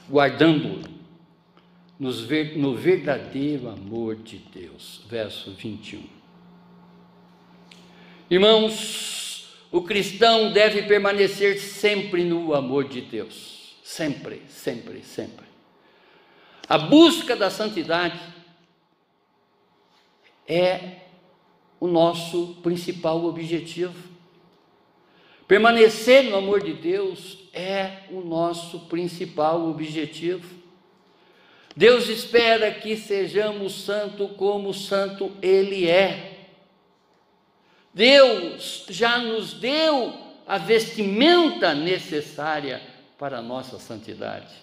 Guardando 0.09 0.81
no 1.99 2.75
verdadeiro 2.75 3.69
amor 3.69 4.15
de 4.15 4.37
Deus. 4.37 5.01
Verso 5.07 5.51
21. 5.51 6.03
Irmãos, 8.29 9.55
o 9.71 9.83
cristão 9.83 10.51
deve 10.51 10.83
permanecer 10.83 11.59
sempre 11.59 12.23
no 12.23 12.53
amor 12.55 12.89
de 12.89 13.01
Deus. 13.01 13.75
Sempre, 13.83 14.41
sempre, 14.49 15.03
sempre. 15.03 15.45
A 16.67 16.77
busca 16.77 17.35
da 17.35 17.51
santidade 17.51 18.19
é 20.47 21.04
o 21.79 21.87
nosso 21.87 22.57
principal 22.61 23.23
objetivo. 23.25 24.15
Permanecer 25.47 26.23
no 26.23 26.37
amor 26.37 26.63
de 26.63 26.73
Deus 26.73 27.37
é 27.53 28.03
o 28.09 28.21
nosso 28.21 28.81
principal 28.81 29.69
objetivo. 29.69 30.55
Deus 31.75 32.07
espera 32.07 32.71
que 32.71 32.95
sejamos 32.95 33.83
santo 33.83 34.29
como 34.29 34.73
santo 34.73 35.31
Ele 35.41 35.87
é. 35.87 36.47
Deus 37.93 38.85
já 38.89 39.17
nos 39.17 39.53
deu 39.53 40.13
a 40.47 40.57
vestimenta 40.57 41.73
necessária 41.73 42.81
para 43.17 43.39
a 43.39 43.41
nossa 43.41 43.79
santidade. 43.79 44.53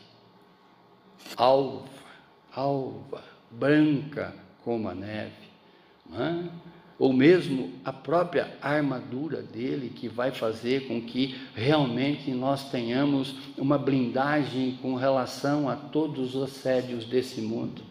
Alva, 1.36 1.88
alva, 2.54 3.24
branca 3.50 4.34
como 4.64 4.88
a 4.88 4.94
neve, 4.94 5.32
é? 6.14 6.72
Ou 7.02 7.12
mesmo 7.12 7.72
a 7.84 7.92
própria 7.92 8.56
armadura 8.62 9.42
dele, 9.42 9.90
que 9.90 10.06
vai 10.06 10.30
fazer 10.30 10.86
com 10.86 11.02
que 11.02 11.34
realmente 11.52 12.30
nós 12.30 12.70
tenhamos 12.70 13.34
uma 13.58 13.76
blindagem 13.76 14.78
com 14.80 14.94
relação 14.94 15.68
a 15.68 15.74
todos 15.74 16.36
os 16.36 16.44
assédios 16.44 17.04
desse 17.04 17.40
mundo. 17.40 17.82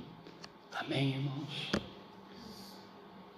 Amém, 0.74 1.10
irmãos? 1.10 1.72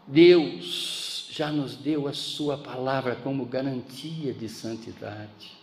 Deus 0.05 1.27
já 1.31 1.51
nos 1.51 1.75
deu 1.75 2.07
a 2.07 2.13
Sua 2.13 2.55
palavra 2.55 3.15
como 3.15 3.43
garantia 3.43 4.31
de 4.31 4.47
santidade. 4.47 5.57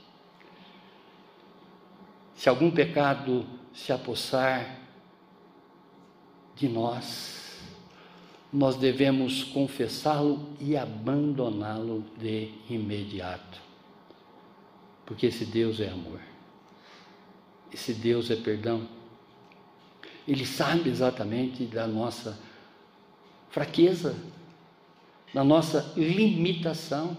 Se 2.35 2.49
algum 2.49 2.73
pecado 2.73 3.47
se 3.73 3.93
apossar 3.93 4.77
de 6.57 6.69
nós, 6.69 7.39
nós 8.53 8.77
devemos 8.77 9.45
confessá-lo 9.45 10.49
e 10.61 10.77
abandoná-lo 10.77 12.05
de 12.19 12.51
imediato. 12.69 13.61
Porque 15.07 15.27
esse 15.27 15.45
Deus 15.45 15.81
é 15.81 15.89
amor, 15.89 16.21
esse 17.73 17.93
Deus 17.93 18.31
é 18.31 18.37
perdão. 18.37 18.89
Ele 20.27 20.45
sabe 20.47 20.89
exatamente 20.91 21.65
da 21.65 21.87
nossa 21.87 22.39
fraqueza, 23.51 24.17
na 25.33 25.45
nossa 25.45 25.93
limitação. 25.97 27.17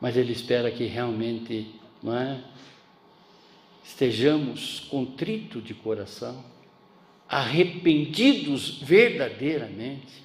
mas 0.00 0.16
Ele 0.16 0.32
espera 0.32 0.70
que 0.70 0.84
realmente, 0.84 1.74
não 2.02 2.16
é? 2.16 2.42
Estejamos 3.82 4.80
contritos 4.80 5.64
de 5.64 5.74
coração, 5.74 6.44
arrependidos 7.28 8.80
verdadeiramente, 8.80 10.22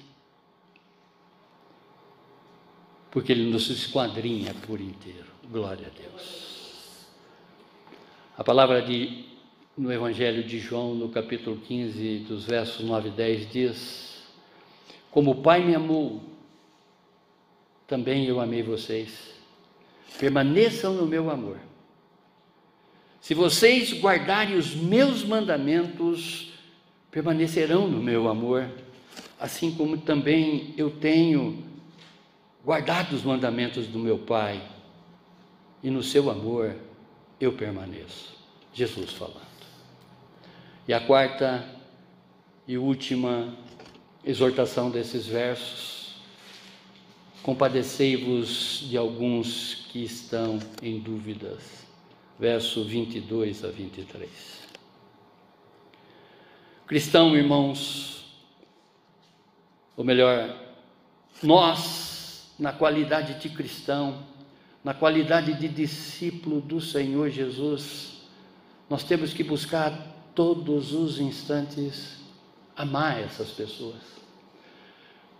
porque 3.10 3.30
Ele 3.30 3.50
nos 3.50 3.68
esquadrinha 3.68 4.54
por 4.66 4.80
inteiro. 4.80 5.26
Glória 5.50 5.86
a 5.86 6.00
Deus. 6.00 7.04
A 8.36 8.42
palavra 8.42 8.80
de, 8.80 9.26
no 9.76 9.92
Evangelho 9.92 10.42
de 10.42 10.58
João, 10.58 10.94
no 10.94 11.10
capítulo 11.10 11.58
15, 11.58 12.20
dos 12.20 12.44
versos 12.44 12.84
9 12.84 13.10
e 13.10 13.12
10, 13.12 13.52
diz: 13.52 14.22
Como 15.10 15.32
o 15.32 15.42
Pai 15.42 15.62
me 15.62 15.74
amou, 15.74 16.22
também 17.86 18.24
eu 18.24 18.40
amei 18.40 18.62
vocês. 18.62 19.34
Permaneçam 20.18 20.94
no 20.94 21.06
meu 21.06 21.30
amor. 21.30 21.58
Se 23.20 23.34
vocês 23.34 23.92
guardarem 23.92 24.56
os 24.56 24.74
meus 24.74 25.22
mandamentos, 25.22 26.53
permanecerão 27.14 27.86
no 27.86 28.02
meu 28.02 28.28
amor, 28.28 28.68
assim 29.38 29.70
como 29.70 29.96
também 29.98 30.74
eu 30.76 30.90
tenho 30.90 31.62
guardado 32.64 33.12
os 33.12 33.22
mandamentos 33.22 33.86
do 33.86 34.00
meu 34.00 34.18
Pai, 34.18 34.60
e 35.80 35.90
no 35.90 36.02
seu 36.02 36.28
amor 36.28 36.74
eu 37.38 37.52
permaneço. 37.52 38.34
Jesus 38.72 39.12
falando. 39.12 39.46
E 40.88 40.92
a 40.92 40.98
quarta 40.98 41.64
e 42.66 42.76
última 42.76 43.56
exortação 44.24 44.90
desses 44.90 45.24
versos: 45.24 46.16
compadecei-vos 47.44 48.86
de 48.88 48.96
alguns 48.96 49.86
que 49.92 50.02
estão 50.02 50.58
em 50.82 50.98
dúvidas. 50.98 51.84
Verso 52.40 52.82
22 52.82 53.64
a 53.64 53.68
23. 53.68 54.63
Cristão, 56.86 57.34
irmãos, 57.34 58.26
ou 59.96 60.04
melhor, 60.04 60.54
nós, 61.42 62.52
na 62.58 62.72
qualidade 62.72 63.40
de 63.40 63.48
cristão, 63.48 64.22
na 64.82 64.92
qualidade 64.92 65.54
de 65.54 65.66
discípulo 65.66 66.60
do 66.60 66.80
Senhor 66.82 67.30
Jesus, 67.30 68.24
nós 68.88 69.02
temos 69.02 69.32
que 69.32 69.42
buscar 69.42 69.92
todos 70.34 70.92
os 70.92 71.18
instantes 71.18 72.18
amar 72.76 73.18
essas 73.18 73.50
pessoas, 73.50 74.02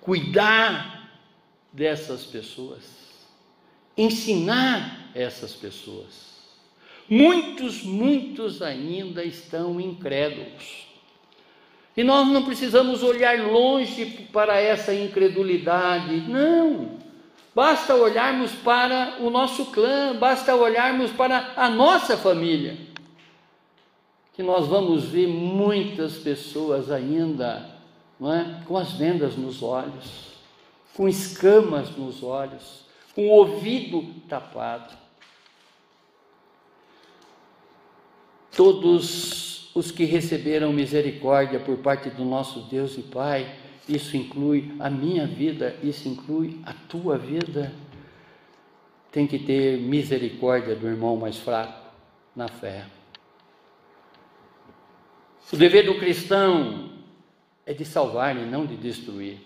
cuidar 0.01 1.11
dessas 1.71 2.25
pessoas, 2.25 2.85
ensinar 3.99 5.11
essas 5.15 5.53
pessoas. 5.53 6.33
Muitos, 7.07 7.83
muitos 7.83 8.63
ainda 8.63 9.23
estão 9.23 9.79
incrédulos. 9.79 10.94
E 11.97 12.03
nós 12.03 12.27
não 12.27 12.43
precisamos 12.45 13.03
olhar 13.03 13.39
longe 13.41 14.05
para 14.33 14.61
essa 14.61 14.93
incredulidade, 14.93 16.17
não. 16.29 16.99
Basta 17.55 17.95
olharmos 17.95 18.51
para 18.51 19.19
o 19.21 19.31
nosso 19.31 19.67
clã, 19.67 20.17
basta 20.17 20.57
olharmos 20.57 21.13
para 21.13 21.53
a 21.57 21.71
nossa 21.71 22.17
família, 22.17 22.77
que 24.33 24.43
nós 24.43 24.67
vamos 24.67 25.05
ver 25.05 25.29
muitas 25.29 26.15
pessoas 26.15 26.91
ainda 26.91 27.75
é? 28.21 28.65
com 28.65 28.77
as 28.77 28.93
vendas 28.93 29.37
nos 29.37 29.63
olhos, 29.63 30.33
com 30.97 31.09
escamas 31.09 31.97
nos 31.97 32.25
olhos, 32.25 32.85
com 33.15 33.29
o 33.29 33.31
ouvido 33.31 34.03
tapado. 34.29 34.93
Todos 38.57 39.64
os 39.75 39.91
que 39.91 40.05
receberam 40.05 40.73
misericórdia 40.73 41.59
por 41.59 41.79
parte 41.79 42.09
do 42.09 42.25
nosso 42.25 42.61
Deus 42.71 42.97
e 42.97 43.03
Pai, 43.03 43.53
isso 43.89 44.17
inclui 44.17 44.73
a 44.79 44.89
minha 44.89 45.27
vida, 45.27 45.77
isso 45.83 46.09
inclui 46.09 46.61
a 46.65 46.73
tua 46.73 47.19
vida. 47.19 47.73
Tem 49.11 49.27
que 49.27 49.39
ter 49.39 49.79
misericórdia 49.79 50.75
do 50.77 50.87
irmão 50.87 51.17
mais 51.17 51.39
fraco 51.39 51.85
na 52.35 52.49
fé. 52.49 52.87
O 55.53 55.57
dever 55.57 55.85
do 55.85 55.99
cristão 55.99 56.91
é 57.67 57.73
de 57.73 57.85
salvar 57.85 58.37
e 58.37 58.45
não 58.45 58.65
de 58.65 58.77
destruir. 58.77 59.39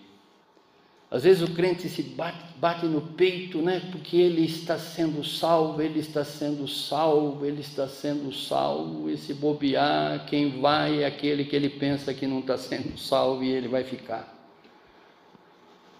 Às 1.11 1.23
vezes 1.23 1.41
o 1.41 1.51
crente 1.53 1.89
se 1.89 2.03
bate, 2.03 2.37
bate, 2.57 2.85
no 2.85 3.01
peito, 3.01 3.63
né? 3.63 3.81
Porque 3.91 4.15
ele 4.15 4.45
está 4.45 4.77
sendo 4.77 5.23
salvo, 5.23 5.81
ele 5.81 5.99
está 5.99 6.23
sendo 6.23 6.67
salvo, 6.67 7.43
ele 7.45 7.61
está 7.61 7.87
sendo 7.87 8.31
salvo. 8.31 9.09
E 9.09 9.17
se 9.17 9.33
bobear, 9.33 10.27
quem 10.27 10.61
vai 10.61 11.01
é 11.01 11.07
aquele 11.07 11.45
que 11.45 11.55
ele 11.55 11.69
pensa 11.69 12.13
que 12.13 12.27
não 12.27 12.39
está 12.39 12.57
sendo 12.57 12.95
salvo 12.95 13.43
e 13.43 13.49
ele 13.49 13.67
vai 13.67 13.83
ficar. 13.83 14.37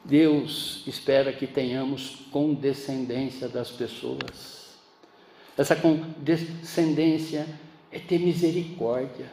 Deus 0.05 0.83
espera 0.85 1.33
que 1.33 1.47
tenhamos 1.47 2.27
condescendência 2.31 3.49
das 3.49 3.71
pessoas. 3.71 4.77
Essa 5.57 5.75
condescendência 5.75 7.47
é 7.91 7.97
ter 7.97 8.19
misericórdia, 8.19 9.29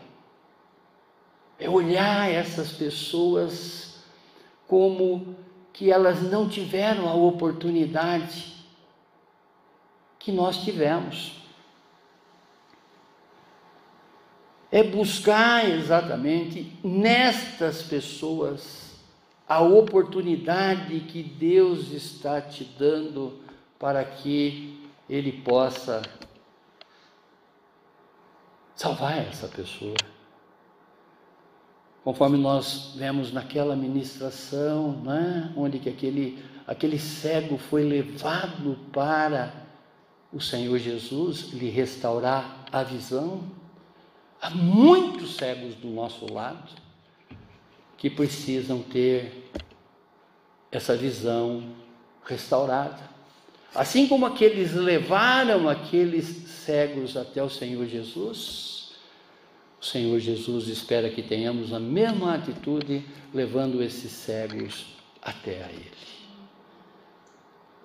é 1.58 1.68
olhar 1.68 2.30
essas 2.30 2.72
pessoas 2.72 4.00
como 4.66 5.36
que 5.76 5.92
elas 5.92 6.22
não 6.22 6.48
tiveram 6.48 7.06
a 7.06 7.12
oportunidade 7.12 8.54
que 10.18 10.32
nós 10.32 10.64
tivemos. 10.64 11.32
É 14.72 14.82
buscar 14.82 15.68
exatamente 15.68 16.72
nestas 16.82 17.82
pessoas 17.82 18.96
a 19.46 19.60
oportunidade 19.60 20.98
que 21.00 21.22
Deus 21.22 21.92
está 21.92 22.40
te 22.40 22.64
dando 22.64 23.38
para 23.78 24.02
que 24.02 24.82
Ele 25.08 25.30
possa 25.30 26.00
salvar 28.74 29.18
essa 29.28 29.46
pessoa 29.46 30.15
conforme 32.06 32.38
nós 32.38 32.92
vemos 32.94 33.32
naquela 33.32 33.74
ministração, 33.74 34.92
né, 35.02 35.52
onde 35.56 35.80
que 35.80 35.88
aquele, 35.88 36.38
aquele 36.64 37.00
cego 37.00 37.58
foi 37.58 37.82
levado 37.82 38.78
para 38.92 39.52
o 40.32 40.40
Senhor 40.40 40.78
Jesus 40.78 41.50
lhe 41.52 41.68
restaurar 41.68 42.64
a 42.70 42.84
visão. 42.84 43.42
Há 44.40 44.50
muitos 44.50 45.34
cegos 45.34 45.74
do 45.74 45.88
nosso 45.88 46.32
lado 46.32 46.70
que 47.98 48.08
precisam 48.08 48.82
ter 48.82 49.50
essa 50.70 50.96
visão 50.96 51.72
restaurada. 52.24 53.00
Assim 53.74 54.06
como 54.06 54.26
aqueles 54.26 54.74
levaram 54.74 55.68
aqueles 55.68 56.26
cegos 56.46 57.16
até 57.16 57.42
o 57.42 57.50
Senhor 57.50 57.84
Jesus, 57.84 58.75
o 59.80 59.84
Senhor 59.84 60.18
Jesus 60.18 60.68
espera 60.68 61.10
que 61.10 61.22
tenhamos 61.22 61.72
a 61.72 61.78
mesma 61.78 62.34
atitude, 62.34 63.04
levando 63.32 63.82
esses 63.82 64.10
cegos 64.10 64.86
até 65.22 65.62
a 65.62 65.68
Ele. 65.68 65.90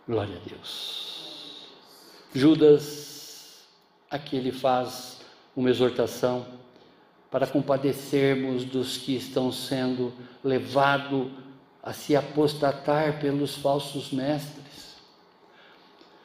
Glória 0.07 0.37
a 0.37 0.49
Deus. 0.49 1.67
Judas, 2.33 3.67
aqui 4.09 4.37
ele 4.37 4.51
faz 4.51 5.19
uma 5.55 5.69
exortação 5.69 6.45
para 7.29 7.45
compadecermos 7.45 8.65
dos 8.65 8.97
que 8.97 9.15
estão 9.15 9.51
sendo 9.51 10.13
levados 10.43 11.29
a 11.83 11.93
se 11.93 12.15
apostatar 12.15 13.19
pelos 13.19 13.55
falsos 13.55 14.11
mestres. 14.11 14.60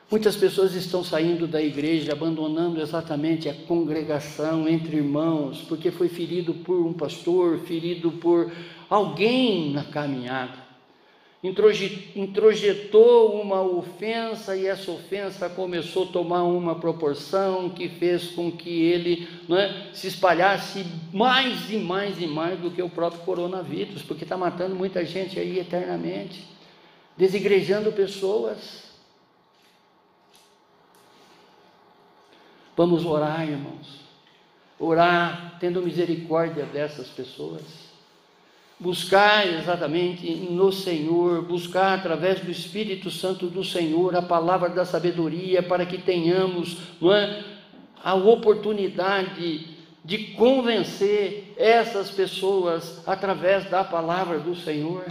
Muitas 0.09 0.37
pessoas 0.37 0.73
estão 0.75 1.03
saindo 1.03 1.49
da 1.49 1.61
igreja, 1.61 2.13
abandonando 2.13 2.81
exatamente 2.81 3.49
a 3.49 3.55
congregação 3.55 4.69
entre 4.69 4.99
irmãos, 4.99 5.63
porque 5.63 5.91
foi 5.91 6.09
ferido 6.09 6.55
por 6.55 6.79
um 6.79 6.93
pastor, 6.93 7.59
ferido 7.59 8.13
por 8.13 8.53
alguém 8.89 9.73
na 9.73 9.83
caminhada. 9.83 10.65
Introjetou 12.15 13.41
uma 13.41 13.61
ofensa 13.63 14.57
e 14.57 14.67
essa 14.67 14.93
ofensa 14.93 15.49
começou 15.49 16.05
a 16.05 16.13
tomar 16.13 16.45
uma 16.45 16.77
proporção 16.77 17.69
que 17.71 17.89
fez 17.89 18.29
com 18.29 18.51
que 18.51 18.83
ele 18.83 19.29
é, 19.51 19.93
se 19.93 20.07
espalhasse 20.07 20.87
mais 21.13 21.69
e 21.69 21.79
mais 21.79 22.23
e 22.23 22.29
mais 22.29 22.61
do 22.61 22.71
que 22.71 22.81
o 22.81 22.89
próprio 22.89 23.23
coronavírus, 23.23 24.03
porque 24.03 24.23
está 24.23 24.37
matando 24.37 24.77
muita 24.77 25.05
gente 25.05 25.39
aí 25.39 25.59
eternamente, 25.59 26.45
desigrejando 27.17 27.91
pessoas. 27.91 28.86
Vamos 32.77 33.07
orar, 33.07 33.49
irmãos. 33.49 34.05
Orar 34.79 35.57
tendo 35.59 35.81
misericórdia 35.81 36.65
dessas 36.65 37.09
pessoas. 37.09 37.87
buscar 38.79 39.47
exatamente 39.47 40.31
no 40.51 40.71
Senhor, 40.71 41.41
buscar 41.43 41.99
através 41.99 42.41
do 42.41 42.51
Espírito 42.51 43.11
Santo 43.11 43.47
do 43.47 43.65
Senhor 43.65 44.15
a 44.15 44.21
palavra 44.21 44.69
da 44.69 44.85
sabedoria 44.85 45.63
para 45.63 45.87
que 45.87 45.97
tenhamos 45.97 46.77
é, 47.03 47.43
a 48.05 48.15
oportunidade 48.15 49.77
de 50.05 50.19
convencer 50.35 51.55
essas 51.57 52.11
pessoas 52.11 53.03
através 53.07 53.69
da 53.71 53.83
palavra 53.83 54.39
do 54.39 54.55
Senhor. 54.55 55.05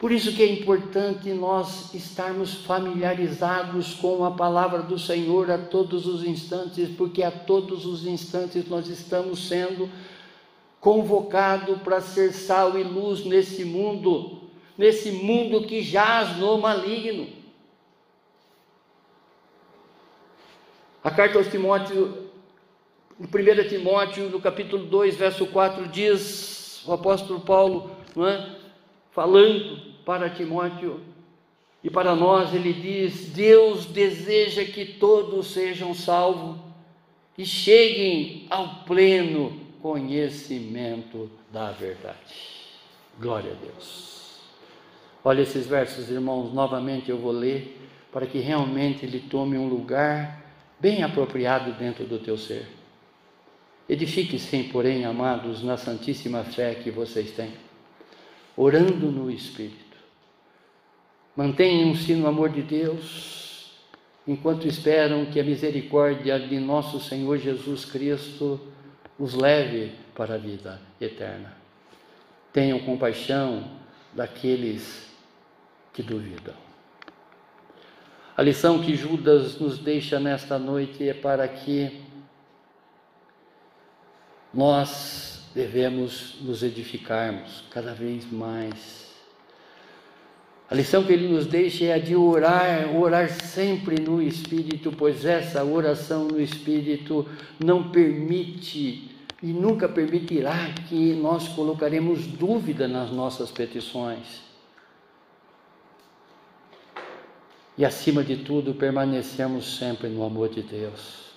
Por 0.00 0.10
isso 0.10 0.34
que 0.34 0.42
é 0.42 0.50
importante 0.50 1.30
nós 1.34 1.92
estarmos 1.92 2.54
familiarizados 2.54 3.92
com 3.92 4.24
a 4.24 4.30
palavra 4.30 4.80
do 4.80 4.98
Senhor 4.98 5.50
a 5.50 5.58
todos 5.58 6.06
os 6.06 6.24
instantes, 6.24 6.88
porque 6.96 7.22
a 7.22 7.30
todos 7.30 7.84
os 7.84 8.06
instantes 8.06 8.66
nós 8.66 8.88
estamos 8.88 9.46
sendo 9.46 9.90
convocados 10.80 11.82
para 11.82 12.00
ser 12.00 12.32
sal 12.32 12.78
e 12.78 12.82
luz 12.82 13.26
nesse 13.26 13.62
mundo, 13.62 14.40
nesse 14.78 15.12
mundo 15.12 15.66
que 15.66 15.82
jaz 15.82 16.38
no 16.38 16.56
maligno. 16.56 17.28
A 21.04 21.10
carta 21.10 21.36
aos 21.36 21.48
Timóteo, 21.48 22.30
no 23.18 23.26
1 23.26 23.68
Timóteo, 23.68 24.30
no 24.30 24.40
capítulo 24.40 24.86
2, 24.86 25.16
verso 25.16 25.46
4, 25.46 25.88
diz 25.88 26.82
o 26.86 26.94
apóstolo 26.94 27.40
Paulo, 27.40 27.90
não 28.16 28.26
é? 28.26 28.60
falando 29.12 29.89
para 30.10 30.28
Timóteo 30.28 30.98
e 31.84 31.88
para 31.88 32.16
nós, 32.16 32.52
ele 32.52 32.72
diz: 32.72 33.26
Deus 33.26 33.86
deseja 33.86 34.64
que 34.64 34.84
todos 34.84 35.52
sejam 35.52 35.94
salvos 35.94 36.56
e 37.38 37.46
cheguem 37.46 38.44
ao 38.50 38.82
pleno 38.84 39.56
conhecimento 39.80 41.30
da 41.52 41.70
verdade. 41.70 42.16
Glória 43.20 43.52
a 43.52 43.64
Deus. 43.64 44.40
Olha 45.22 45.42
esses 45.42 45.68
versos, 45.68 46.10
irmãos, 46.10 46.52
novamente 46.52 47.08
eu 47.08 47.16
vou 47.16 47.30
ler 47.30 47.80
para 48.10 48.26
que 48.26 48.40
realmente 48.40 49.06
ele 49.06 49.20
tome 49.20 49.56
um 49.56 49.68
lugar 49.68 50.42
bem 50.80 51.04
apropriado 51.04 51.70
dentro 51.74 52.04
do 52.04 52.18
teu 52.18 52.36
ser. 52.36 52.66
Edifique-se, 53.88 54.64
porém, 54.64 55.04
amados, 55.04 55.62
na 55.62 55.76
santíssima 55.76 56.42
fé 56.42 56.74
que 56.74 56.90
vocês 56.90 57.30
têm, 57.30 57.52
orando 58.56 59.12
no 59.12 59.30
Espírito 59.30 59.89
Mantenham-se 61.40 62.14
no 62.16 62.26
amor 62.26 62.50
de 62.50 62.60
Deus, 62.60 63.72
enquanto 64.28 64.68
esperam 64.68 65.24
que 65.24 65.40
a 65.40 65.42
misericórdia 65.42 66.38
de 66.38 66.60
nosso 66.60 67.00
Senhor 67.00 67.38
Jesus 67.38 67.86
Cristo 67.86 68.60
os 69.18 69.32
leve 69.32 69.94
para 70.14 70.34
a 70.34 70.36
vida 70.36 70.78
eterna. 71.00 71.56
Tenham 72.52 72.78
compaixão 72.80 73.70
daqueles 74.12 75.08
que 75.94 76.02
duvidam. 76.02 76.52
A 78.36 78.42
lição 78.42 78.82
que 78.82 78.94
Judas 78.94 79.58
nos 79.58 79.78
deixa 79.78 80.20
nesta 80.20 80.58
noite 80.58 81.08
é 81.08 81.14
para 81.14 81.48
que 81.48 82.02
nós 84.52 85.48
devemos 85.54 86.36
nos 86.42 86.62
edificarmos 86.62 87.64
cada 87.70 87.94
vez 87.94 88.30
mais 88.30 89.09
a 90.70 90.74
lição 90.76 91.02
que 91.02 91.12
ele 91.12 91.26
nos 91.26 91.46
deixa 91.46 91.86
é 91.86 91.94
a 91.94 91.98
de 91.98 92.14
orar, 92.14 92.96
orar 92.96 93.28
sempre 93.28 94.00
no 94.00 94.22
Espírito, 94.22 94.92
pois 94.96 95.24
essa 95.24 95.64
oração 95.64 96.28
no 96.28 96.40
Espírito 96.40 97.26
não 97.58 97.90
permite 97.90 99.10
e 99.42 99.48
nunca 99.48 99.88
permitirá 99.88 100.72
que 100.88 101.12
nós 101.14 101.48
colocaremos 101.48 102.24
dúvida 102.24 102.86
nas 102.86 103.10
nossas 103.10 103.50
petições. 103.50 104.42
E 107.76 107.84
acima 107.84 108.22
de 108.22 108.36
tudo, 108.36 108.72
permanecemos 108.72 109.76
sempre 109.76 110.08
no 110.08 110.22
amor 110.22 110.50
de 110.50 110.62
Deus. 110.62 111.29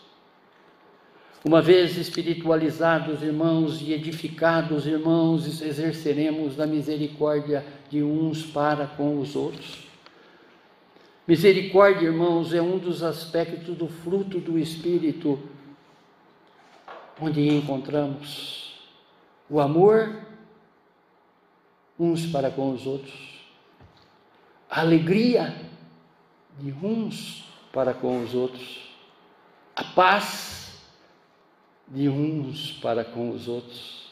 Uma 1.45 1.61
vez 1.61 1.97
espiritualizados, 1.97 3.21
irmãos, 3.21 3.81
e 3.81 3.91
edificados, 3.91 4.87
irmãos, 4.87 5.61
exerceremos 5.61 6.57
a 6.57 6.65
misericórdia 6.65 7.65
de 7.89 8.01
uns 8.01 8.45
para 8.45 8.87
com 8.87 9.19
os 9.19 9.35
outros. 9.35 9.85
Misericórdia, 11.27 12.07
irmãos, 12.07 12.53
é 12.53 12.61
um 12.61 12.77
dos 12.77 13.03
aspectos 13.03 13.75
do 13.75 13.89
fruto 13.89 14.39
do 14.39 14.57
Espírito, 14.57 15.37
onde 17.19 17.45
encontramos 17.45 18.81
o 19.49 19.59
amor 19.59 20.21
uns 21.99 22.25
para 22.25 22.49
com 22.49 22.71
os 22.71 22.87
outros, 22.87 23.43
a 24.69 24.79
alegria 24.79 25.53
de 26.57 26.71
uns 26.71 27.43
para 27.73 27.93
com 27.93 28.23
os 28.23 28.33
outros, 28.33 28.89
a 29.75 29.83
paz 29.83 30.62
de 31.88 32.09
uns 32.09 32.71
para 32.73 33.03
com 33.03 33.31
os 33.31 33.47
outros, 33.47 34.11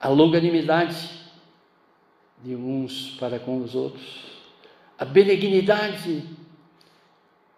a 0.00 0.08
longanimidade 0.08 1.10
de 2.42 2.54
uns 2.54 3.16
para 3.18 3.38
com 3.38 3.62
os 3.62 3.74
outros, 3.74 4.24
a 4.98 5.04
benignidade 5.04 6.24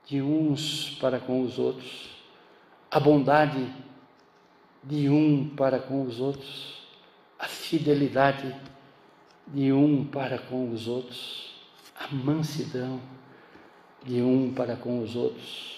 de 0.07 0.23
uns 0.23 0.91
para 1.01 1.19
com 1.19 1.43
os 1.43 1.59
outros, 1.59 2.09
a 2.91 3.01
bondade 3.01 3.69
de 4.85 5.09
um 5.09 5.49
para 5.57 5.81
com 5.81 6.03
os 6.05 6.21
outros, 6.21 6.87
a 7.39 7.47
fidelidade 7.47 8.55
de 9.49 9.73
um 9.73 10.05
para 10.05 10.39
com 10.39 10.71
os 10.71 10.87
outros, 10.87 11.53
a 11.99 12.07
mansidão 12.15 13.01
de 14.05 14.23
um 14.23 14.55
para 14.55 14.77
com 14.77 15.03
os 15.03 15.17
outros. 15.17 15.77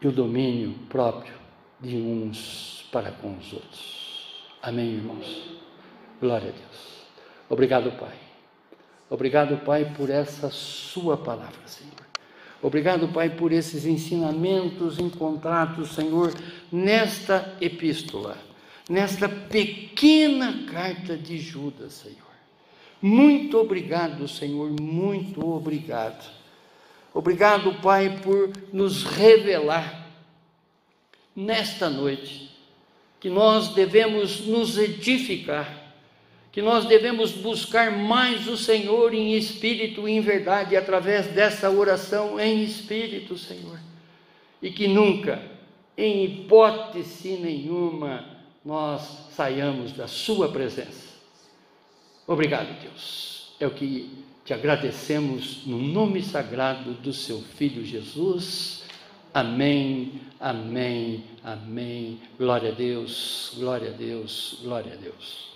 E 0.00 0.06
o 0.06 0.12
domínio 0.12 0.72
próprio 0.88 1.39
de 1.80 1.96
uns 1.96 2.86
para 2.92 3.10
com 3.12 3.36
os 3.36 3.52
outros. 3.52 4.44
Amém, 4.62 4.94
irmãos? 4.94 5.50
Glória 6.20 6.48
a 6.48 6.52
Deus. 6.52 7.06
Obrigado, 7.48 7.90
Pai. 7.92 8.14
Obrigado, 9.08 9.56
Pai, 9.64 9.92
por 9.96 10.10
essa 10.10 10.50
Sua 10.50 11.16
palavra, 11.16 11.66
Senhor. 11.66 11.90
Obrigado, 12.62 13.08
Pai, 13.08 13.30
por 13.30 13.52
esses 13.52 13.86
ensinamentos 13.86 14.98
encontrados, 14.98 15.94
Senhor, 15.94 16.32
nesta 16.70 17.56
epístola, 17.60 18.36
nesta 18.88 19.28
pequena 19.28 20.64
carta 20.70 21.16
de 21.16 21.38
Judas, 21.38 21.94
Senhor. 21.94 22.18
Muito 23.00 23.58
obrigado, 23.58 24.28
Senhor, 24.28 24.70
muito 24.78 25.44
obrigado. 25.48 26.22
Obrigado, 27.14 27.72
Pai, 27.80 28.20
por 28.22 28.52
nos 28.72 29.04
revelar 29.04 29.99
nesta 31.40 31.88
noite, 31.88 32.50
que 33.18 33.30
nós 33.30 33.68
devemos 33.68 34.46
nos 34.46 34.76
edificar, 34.76 35.94
que 36.52 36.60
nós 36.60 36.84
devemos 36.84 37.32
buscar 37.32 37.90
mais 37.90 38.46
o 38.46 38.56
Senhor 38.56 39.14
em 39.14 39.34
espírito 39.34 40.08
e 40.08 40.12
em 40.12 40.20
verdade, 40.20 40.76
através 40.76 41.28
dessa 41.28 41.70
oração 41.70 42.38
em 42.38 42.62
espírito, 42.62 43.38
Senhor, 43.38 43.78
e 44.60 44.70
que 44.70 44.86
nunca, 44.86 45.42
em 45.96 46.24
hipótese 46.24 47.30
nenhuma, 47.30 48.24
nós 48.64 49.28
saiamos 49.30 49.92
da 49.92 50.06
Sua 50.06 50.50
presença. 50.50 51.08
Obrigado, 52.26 52.80
Deus. 52.82 53.54
É 53.58 53.66
o 53.66 53.70
que 53.70 54.10
te 54.44 54.52
agradecemos 54.52 55.66
no 55.66 55.78
nome 55.78 56.22
sagrado 56.22 56.92
do 56.94 57.12
Seu 57.12 57.40
Filho 57.40 57.84
Jesus. 57.84 58.79
Amém, 59.32 60.20
amém, 60.40 61.24
amém. 61.44 62.20
Glória 62.36 62.72
a 62.72 62.74
Deus, 62.74 63.52
glória 63.56 63.90
a 63.90 63.92
Deus, 63.92 64.58
glória 64.62 64.92
a 64.92 64.96
Deus. 64.96 65.49